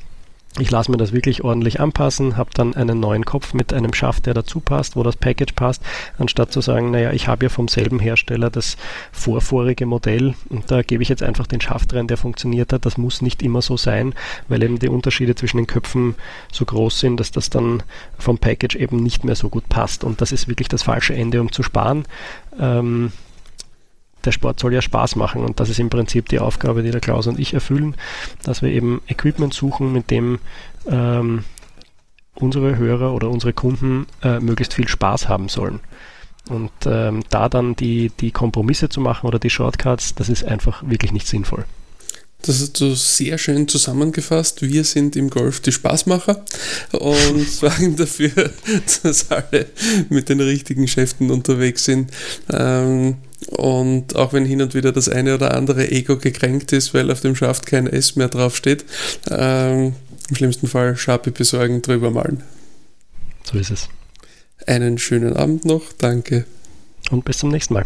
ich 0.59 0.71
lasse 0.71 0.91
mir 0.91 0.97
das 0.97 1.13
wirklich 1.13 1.45
ordentlich 1.45 1.79
anpassen, 1.79 2.37
habe 2.37 2.51
dann 2.53 2.75
einen 2.75 2.99
neuen 2.99 3.25
Kopf 3.25 3.55
mit 3.55 3.73
einem 3.73 3.95
Schaft, 3.95 4.27
der 4.27 4.35
dazu 4.35 4.59
passt, 4.59 4.97
wo 4.97 5.05
das 5.05 5.17
Package 5.17 5.53
passt, 5.53 5.81
anstatt 6.19 6.53
zu 6.53 6.61
sagen, 6.61 6.91
naja, 6.91 7.13
ich 7.13 7.29
habe 7.29 7.45
ja 7.45 7.49
vom 7.49 7.69
selben 7.69 8.01
Hersteller 8.01 8.51
das 8.51 8.77
vorvorige 9.13 9.87
Modell 9.87 10.35
und 10.49 10.69
da 10.71 10.83
gebe 10.83 11.05
ich 11.05 11.09
jetzt 11.09 11.23
einfach 11.23 11.47
den 11.47 11.61
Schaft 11.61 11.95
rein, 11.95 12.09
der 12.09 12.17
funktioniert 12.17 12.73
hat. 12.73 12.85
Das 12.85 12.99
muss 12.99 13.23
nicht 13.23 13.43
immer 13.43 13.63
so 13.63 13.77
sein, 13.77 14.13
weil 14.49 14.63
eben 14.65 14.81
die 14.81 14.89
Unterschiede 14.89 15.37
zwischen 15.37 15.59
den 15.59 15.69
Köpfen 15.69 16.17
so 16.53 16.65
groß 16.65 16.99
sind, 16.99 17.21
dass 17.21 17.31
das 17.31 17.49
dann 17.49 17.85
vom 18.19 18.39
Package 18.39 18.75
eben 18.75 18.97
nicht 18.97 19.25
mehr 19.25 19.37
so 19.37 19.51
gut 19.51 19.69
passt. 19.69 20.03
Und 20.03 20.21
das 20.21 20.33
ist 20.33 20.49
wirklich 20.49 20.69
das 20.69 20.83
falsche 20.83 21.15
Ende, 21.15 21.41
um 21.41 21.53
zu 21.53 21.63
sparen. 21.63 22.05
Ähm, 22.59 23.13
der 24.25 24.33
Sport 24.33 24.61
soll 24.61 24.75
ja 24.75 24.83
Spaß 24.83 25.17
machen 25.17 25.45
und 25.45 25.61
das 25.61 25.69
ist 25.69 25.81
im 25.81 25.91
Prinzip 25.91 26.29
die 26.29 26.39
Aufgabe, 26.39 26.83
die 26.83 26.91
der 26.91 27.01
Klaus 27.01 27.27
und 27.27 27.39
ich 27.39 27.55
erfüllen, 27.55 27.95
dass 28.43 28.63
wir 28.63 28.71
eben 28.71 29.03
Equipment 29.09 29.55
suchen, 29.55 29.93
mit 29.93 30.11
dem 30.11 30.39
ähm, 30.89 31.45
unsere 32.35 32.77
Hörer 32.77 33.13
oder 33.13 33.31
unsere 33.31 33.53
Kunden 33.53 34.07
äh, 34.23 34.41
möglichst 34.41 34.75
viel 34.75 34.89
Spaß 34.89 35.29
haben 35.29 35.49
sollen. 35.49 35.81
Und 36.49 36.71
ähm, 36.87 37.23
da 37.31 37.49
dann 37.49 37.77
die, 37.77 38.11
die 38.21 38.33
Kompromisse 38.33 38.89
zu 38.89 39.01
machen 39.01 39.27
oder 39.27 39.39
die 39.39 39.51
Shortcuts, 39.51 40.15
das 40.15 40.29
ist 40.29 40.45
einfach 40.45 40.83
wirklich 40.87 41.13
nicht 41.13 41.29
sinnvoll. 41.29 41.65
Das 42.43 42.61
hast 42.61 42.81
du 42.81 42.95
sehr 42.95 43.37
schön 43.37 43.69
zusammengefasst. 43.69 44.63
Wir 44.63 44.85
sind 44.85 45.15
im 45.15 45.29
Golf 45.29 45.61
die 45.61 45.73
Spaßmacher 45.73 46.43
und 46.93 47.49
sorgen 47.49 47.97
dafür, 47.97 48.51
dass 49.03 49.31
alle 49.31 49.67
mit 50.09 50.29
den 50.31 50.41
richtigen 50.41 50.89
Schäften 50.89 51.31
unterwegs 51.31 51.85
sind. 51.85 52.11
Ähm, 52.51 53.19
und 53.49 54.17
auch 54.17 54.33
wenn 54.33 54.45
hin 54.45 54.63
und 54.63 54.75
wieder 54.75 54.93
das 54.93 55.09
eine 55.09 55.35
oder 55.35 55.55
andere 55.55 55.91
Ego 55.91 56.17
gekränkt 56.17 56.73
ist, 56.73 56.95
weil 56.95 57.11
auf 57.11 57.21
dem 57.21 57.37
Schaft 57.37 57.67
kein 57.67 57.87
S 57.87 58.17
mehr 58.17 58.29
draufsteht, 58.29 58.85
ähm, 59.31 59.95
im 60.29 60.37
schlimmsten 60.37 60.69
Fall 60.69 60.97
Sharpie 60.97 61.31
besorgen, 61.31 61.83
drüber 61.83 62.11
malen. 62.11 62.43
So 63.45 63.59
ist 63.59 63.71
es. 63.71 63.89
Einen 64.67 64.99
schönen 64.99 65.37
Abend 65.37 65.65
noch, 65.65 65.83
danke. 65.99 66.45
Und 67.11 67.25
bis 67.25 67.39
zum 67.39 67.51
nächsten 67.51 67.75
Mal. 67.75 67.85